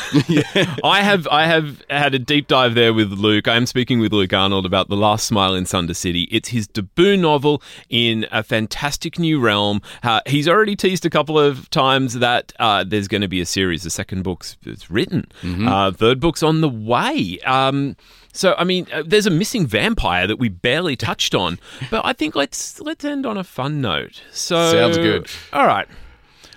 I 0.84 1.00
have 1.02 1.26
I 1.28 1.46
have 1.46 1.82
had 1.88 2.14
a 2.14 2.18
deep 2.18 2.46
dive 2.46 2.74
there 2.74 2.92
with 2.92 3.10
Luke. 3.12 3.48
I 3.48 3.56
am 3.56 3.66
speaking 3.66 3.98
with 3.98 4.12
Luke 4.12 4.32
Arnold 4.32 4.66
about 4.66 4.88
The 4.88 4.96
Last 4.96 5.26
Smile 5.26 5.54
in 5.54 5.64
Sunder 5.64 5.94
City. 5.94 6.28
It's 6.30 6.50
his 6.50 6.68
debut 6.68 7.16
novel 7.16 7.62
in 7.88 8.26
a 8.30 8.42
fantastic 8.42 9.18
new 9.18 9.40
realm. 9.40 9.80
Uh, 10.02 10.20
he's 10.26 10.46
already 10.46 10.76
teased 10.76 11.06
a 11.06 11.10
couple 11.10 11.38
of 11.38 11.70
times 11.70 12.14
that 12.14 12.52
uh, 12.60 12.84
there's 12.86 13.08
going 13.08 13.22
to 13.22 13.28
be 13.28 13.40
a 13.40 13.46
series. 13.46 13.82
The 13.82 13.90
second 13.90 14.22
book's 14.22 14.56
it's 14.64 14.90
written. 14.90 15.26
Uh, 15.66 15.90
third 15.92 16.20
book's 16.20 16.42
on 16.42 16.60
the 16.60 16.68
way. 16.68 17.38
Um, 17.46 17.96
so 18.38 18.54
I 18.56 18.62
mean, 18.62 18.86
uh, 18.92 19.02
there's 19.04 19.26
a 19.26 19.30
missing 19.30 19.66
vampire 19.66 20.28
that 20.28 20.36
we 20.36 20.48
barely 20.48 20.94
touched 20.94 21.34
on, 21.34 21.58
but 21.90 22.06
I 22.06 22.12
think 22.12 22.36
let's 22.36 22.80
let's 22.80 23.04
end 23.04 23.26
on 23.26 23.36
a 23.36 23.42
fun 23.42 23.80
note. 23.80 24.22
So 24.30 24.70
Sounds 24.70 24.96
good. 24.96 25.26
All 25.52 25.66
right. 25.66 25.88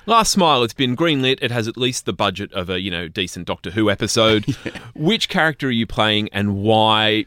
Last 0.05 0.31
Smile, 0.31 0.61
it's 0.61 0.75
been 0.75 0.95
greenlit. 0.95 1.39
It 1.41 1.49
has 1.49 1.67
at 1.67 1.77
least 1.77 2.05
the 2.05 2.13
budget 2.13 2.53
of 2.53 2.69
a, 2.69 2.79
you 2.79 2.91
know, 2.91 3.07
decent 3.07 3.47
Doctor 3.47 3.71
Who 3.71 3.89
episode. 3.89 4.45
Which 4.95 5.27
character 5.27 5.69
are 5.69 5.71
you 5.71 5.87
playing 5.87 6.29
and 6.31 6.57
why? 6.61 7.25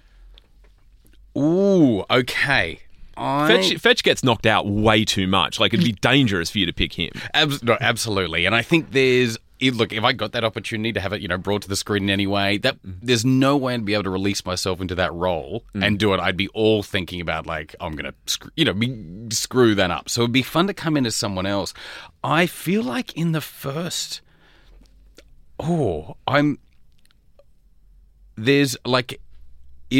Ooh, 1.36 2.04
okay. 2.08 2.78
I 3.16 3.48
Fetch, 3.48 3.80
Fetch 3.80 4.02
gets 4.04 4.22
knocked 4.22 4.46
out 4.46 4.68
way 4.68 5.04
too 5.04 5.26
much. 5.26 5.58
Like, 5.58 5.74
it'd 5.74 5.84
be 5.84 5.92
dangerous 6.00 6.50
for 6.50 6.58
you 6.58 6.66
to 6.66 6.72
pick 6.72 6.92
him. 6.92 7.10
Abs- 7.32 7.62
no, 7.62 7.76
absolutely, 7.80 8.44
and 8.46 8.54
I 8.54 8.62
think 8.62 8.92
there's 8.92 9.36
it, 9.60 9.74
look 9.74 9.92
if 9.92 10.02
I 10.04 10.12
got 10.12 10.32
that 10.32 10.44
opportunity 10.44 10.92
to 10.92 11.00
have 11.00 11.12
it, 11.12 11.20
you 11.20 11.28
know, 11.28 11.38
brought 11.38 11.62
to 11.62 11.68
the 11.68 11.76
screen 11.76 12.04
in 12.04 12.10
any 12.10 12.26
way, 12.26 12.58
that 12.58 12.76
mm-hmm. 12.82 13.06
there's 13.06 13.24
no 13.24 13.56
way 13.56 13.74
I'd 13.74 13.84
be 13.84 13.94
able 13.94 14.04
to 14.04 14.10
release 14.10 14.44
myself 14.44 14.80
into 14.80 14.94
that 14.96 15.12
role 15.12 15.64
mm. 15.74 15.84
and 15.84 15.98
do 15.98 16.12
it. 16.14 16.20
I'd 16.20 16.36
be 16.36 16.48
all 16.48 16.82
thinking 16.82 17.20
about 17.20 17.46
like 17.46 17.74
I'm 17.80 17.94
gonna, 17.94 18.14
sc- 18.26 18.50
you 18.56 18.64
know, 18.64 18.74
be, 18.74 19.28
screw 19.30 19.74
that 19.76 19.90
up. 19.90 20.08
So 20.08 20.22
it'd 20.22 20.32
be 20.32 20.42
fun 20.42 20.66
to 20.66 20.74
come 20.74 20.96
in 20.96 21.06
as 21.06 21.14
someone 21.16 21.46
else. 21.46 21.72
I 22.22 22.46
feel 22.46 22.82
like 22.82 23.16
in 23.16 23.32
the 23.32 23.40
first, 23.40 24.20
oh, 25.58 26.16
I'm 26.26 26.58
there's 28.36 28.76
like 28.84 29.20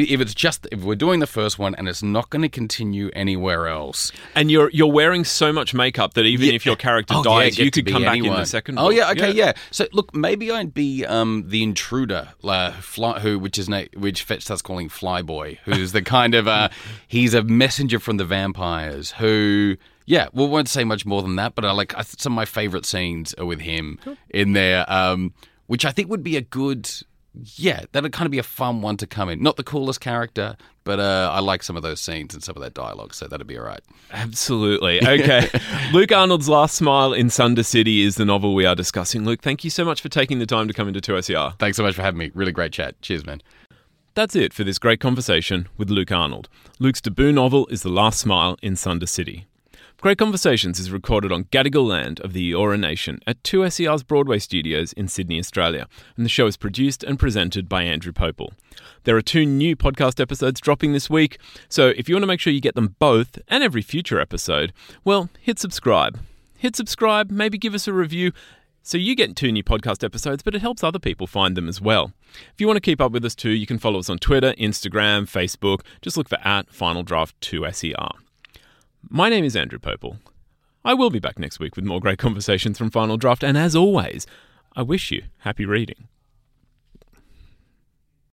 if 0.02 0.20
it's 0.20 0.35
just 0.35 0.66
if 0.72 0.80
we're 0.83 0.94
doing 0.94 1.20
the 1.20 1.26
first 1.26 1.59
one 1.59 1.74
and 1.74 1.88
it's 1.88 2.02
not 2.02 2.30
going 2.30 2.42
to 2.42 2.48
continue 2.48 3.11
anywhere 3.14 3.68
else, 3.68 4.12
And 4.35 4.50
you're 4.50 4.70
you're 4.70 4.90
wearing 4.92 5.24
so 5.24 5.52
much 5.52 5.72
makeup 5.74 6.14
that 6.14 6.24
even 6.26 6.50
if 6.54 6.66
your 6.66 6.76
character 6.76 7.14
Oh, 7.16 7.22
dies, 7.22 7.57
get 7.57 7.64
you 7.64 7.70
could 7.70 7.87
come 7.87 8.02
back 8.02 8.16
in 8.18 8.24
the 8.24 8.44
second 8.44 8.78
Oh 8.78 8.88
book. 8.88 8.96
yeah, 8.96 9.11
okay, 9.12 9.30
yeah. 9.33 9.52
So 9.70 9.87
look, 9.92 10.14
maybe 10.14 10.50
I'd 10.50 10.74
be 10.74 11.04
um, 11.07 11.44
the 11.48 11.62
intruder, 11.62 12.30
uh, 12.42 12.72
fly, 12.72 13.20
who 13.20 13.38
which 13.38 13.59
is 13.59 13.68
na- 13.68 13.85
which 13.96 14.22
Fetch 14.22 14.42
starts 14.42 14.62
calling 14.62 14.88
Flyboy, 14.88 15.59
who's 15.64 15.92
the 15.92 16.02
kind 16.02 16.35
of 16.35 16.48
uh, 16.48 16.68
he's 17.09 17.35
a 17.35 17.42
messenger 17.42 17.98
from 18.00 18.16
the 18.16 18.24
vampires 18.24 19.12
who. 19.12 19.76
Yeah, 20.07 20.28
well, 20.35 20.48
won't 20.48 20.68
say 20.68 20.85
much 20.85 21.07
more 21.07 21.22
than 21.22 21.37
that, 21.37 21.54
but 21.54 21.64
I 21.64 21.72
like 21.72 21.96
I, 21.96 22.02
some 22.02 22.35
of 22.35 22.37
my 22.37 22.44
favorite 22.44 22.85
scenes 22.85 23.33
are 23.38 23.46
with 23.46 23.61
him 23.61 23.98
in 24.28 24.52
there, 24.52 24.85
um, 24.92 25.33
which 25.66 25.87
I 25.87 25.92
think 25.92 26.11
would 26.11 26.22
be 26.22 26.37
a 26.37 26.42
good, 26.42 26.90
yeah, 27.42 27.85
that'd 27.92 28.12
kind 28.12 28.27
of 28.27 28.31
be 28.31 28.38
a 28.38 28.44
fun 28.44 28.83
one 28.83 28.97
to 28.99 29.07
come 29.07 29.29
in. 29.29 29.42
Not 29.42 29.57
the 29.57 29.64
coolest 29.64 30.01
character, 30.01 30.57
but 30.85 31.01
uh, 31.01 31.31
I 31.33 31.40
like 31.40 31.62
some 31.62 31.77
of 31.77 31.83
those 31.83 32.01
scenes 32.01 32.35
and 32.35 32.42
some 32.42 32.57
of 32.57 32.62
that 32.62 32.75
dialogue, 32.75 33.14
so 33.14 33.27
that'd 33.27 33.47
be 33.47 33.59
all 33.59 33.64
right. 33.64 33.81
Absolutely. 34.12 35.07
Okay. 35.07 35.49
Luke 35.92 36.12
Arnold's 36.12 36.49
Last 36.49 36.77
Smile 36.77 37.12
in 37.12 37.31
Sunder 37.31 37.62
City 37.62 38.03
is 38.03 38.16
the 38.16 38.25
novel 38.25 38.55
we 38.55 38.66
are 38.66 38.75
discussing. 38.75 39.25
Luke, 39.25 39.42
thank 39.42 39.64
you 39.64 39.70
so 39.70 39.85
much 39.85 40.01
for 40.01 40.09
taking 40.09 40.38
the 40.38 40.47
time 40.47 40.68
to 40.68 40.75
come 40.75 40.88
into 40.88 41.01
2SER. 41.01 41.59
Thanks 41.59 41.77
so 41.77 41.83
much 41.83 41.94
for 41.94 42.03
having 42.03 42.18
me. 42.18 42.31
Really 42.35 42.53
great 42.53 42.73
chat. 42.73 43.01
Cheers, 43.03 43.27
man. 43.27 43.42
That's 44.14 44.37
it 44.37 44.53
for 44.53 44.62
this 44.62 44.79
great 44.79 45.01
conversation 45.01 45.68
with 45.77 45.90
Luke 45.90 46.12
Arnold. 46.12 46.49
Luke's 46.79 47.01
debut 47.01 47.33
novel 47.33 47.66
is 47.66 47.83
The 47.83 47.88
Last 47.88 48.20
Smile 48.20 48.57
in 48.62 48.77
Sunder 48.77 49.07
City. 49.07 49.47
Great 50.05 50.19
Conversations 50.19 50.79
is 50.79 50.90
recorded 50.90 51.33
on 51.33 51.45
Gadigal 51.45 51.88
land 51.88 52.21
of 52.21 52.35
the 52.35 52.53
Eora 52.53 52.79
Nation 52.79 53.21
at 53.27 53.43
2SER's 53.43 54.03
Broadway 54.03 54.38
studios 54.38 54.93
in 54.93 55.09
Sydney, 55.09 55.38
Australia, 55.38 55.88
and 56.19 56.27
the 56.27 56.29
show 56.29 56.47
is 56.47 56.59
produced 56.59 57.03
and 57.03 57.19
presented 57.19 57.71
by 57.71 57.85
Andrew 57.85 58.12
Popel. 58.12 58.53
There 59.05 59.17
are 59.17 59.23
two 59.23 59.47
new 59.47 59.75
podcast 59.77 60.21
episodes 60.21 60.61
dropping 60.61 60.93
this 60.93 61.09
week, 61.09 61.38
so 61.71 61.88
if 61.97 62.07
you 62.07 62.17
want 62.17 62.23
to 62.23 62.27
make 62.27 62.38
sure 62.38 62.53
you 62.53 62.61
get 62.61 62.75
them 62.75 62.97
both 62.99 63.38
and 63.49 63.64
every 63.64 63.81
future 63.81 64.21
episode, 64.21 64.75
well, 65.05 65.31
hit 65.40 65.59
subscribe. 65.59 66.21
Hit 66.59 66.77
subscribe, 66.77 67.31
maybe 67.31 67.57
give 67.57 67.73
us 67.73 67.88
a 67.88 67.93
review, 67.95 68.33
so 68.83 68.99
you 68.99 69.17
get 69.17 69.35
two 69.35 69.53
new 69.53 69.64
podcast 69.64 70.05
episodes, 70.05 70.43
but 70.43 70.55
it 70.55 70.61
helps 70.61 70.85
other 70.85 70.99
people 70.99 71.27
find 71.27 71.57
them 71.57 71.67
as 71.67 71.81
well. 71.81 72.12
If 72.53 72.61
you 72.61 72.67
want 72.67 72.77
to 72.77 72.83
keep 72.83 73.01
up 73.01 73.12
with 73.12 73.25
us 73.25 73.35
too, 73.35 73.53
you 73.53 73.67
can 73.67 73.79
follow 73.79 74.01
us 74.01 74.11
on 74.11 74.19
Twitter, 74.19 74.53
Instagram, 74.59 75.23
Facebook. 75.23 75.81
Just 76.03 76.19
look 76.19 76.29
for 76.29 76.47
at 76.47 76.69
Final 76.69 77.05
Draft 77.05 77.40
2SER. 77.40 78.23
My 79.11 79.29
name 79.29 79.45
is 79.45 79.55
Andrew 79.55 79.79
Popel. 79.79 80.19
I 80.85 80.95
will 80.95 81.11
be 81.11 81.19
back 81.19 81.38
next 81.38 81.59
week 81.59 81.77
with 81.77 81.85
more 81.85 82.01
great 82.01 82.19
conversations 82.19 82.79
from 82.79 82.90
Final 82.90 83.17
Draft, 83.17 83.45
and 83.45 83.57
as 83.57 83.77
always, 83.77 84.27
I 84.75 84.83
wish 84.83 85.11
you 85.11 85.25
happy 85.38 85.67
reading. 85.67 86.09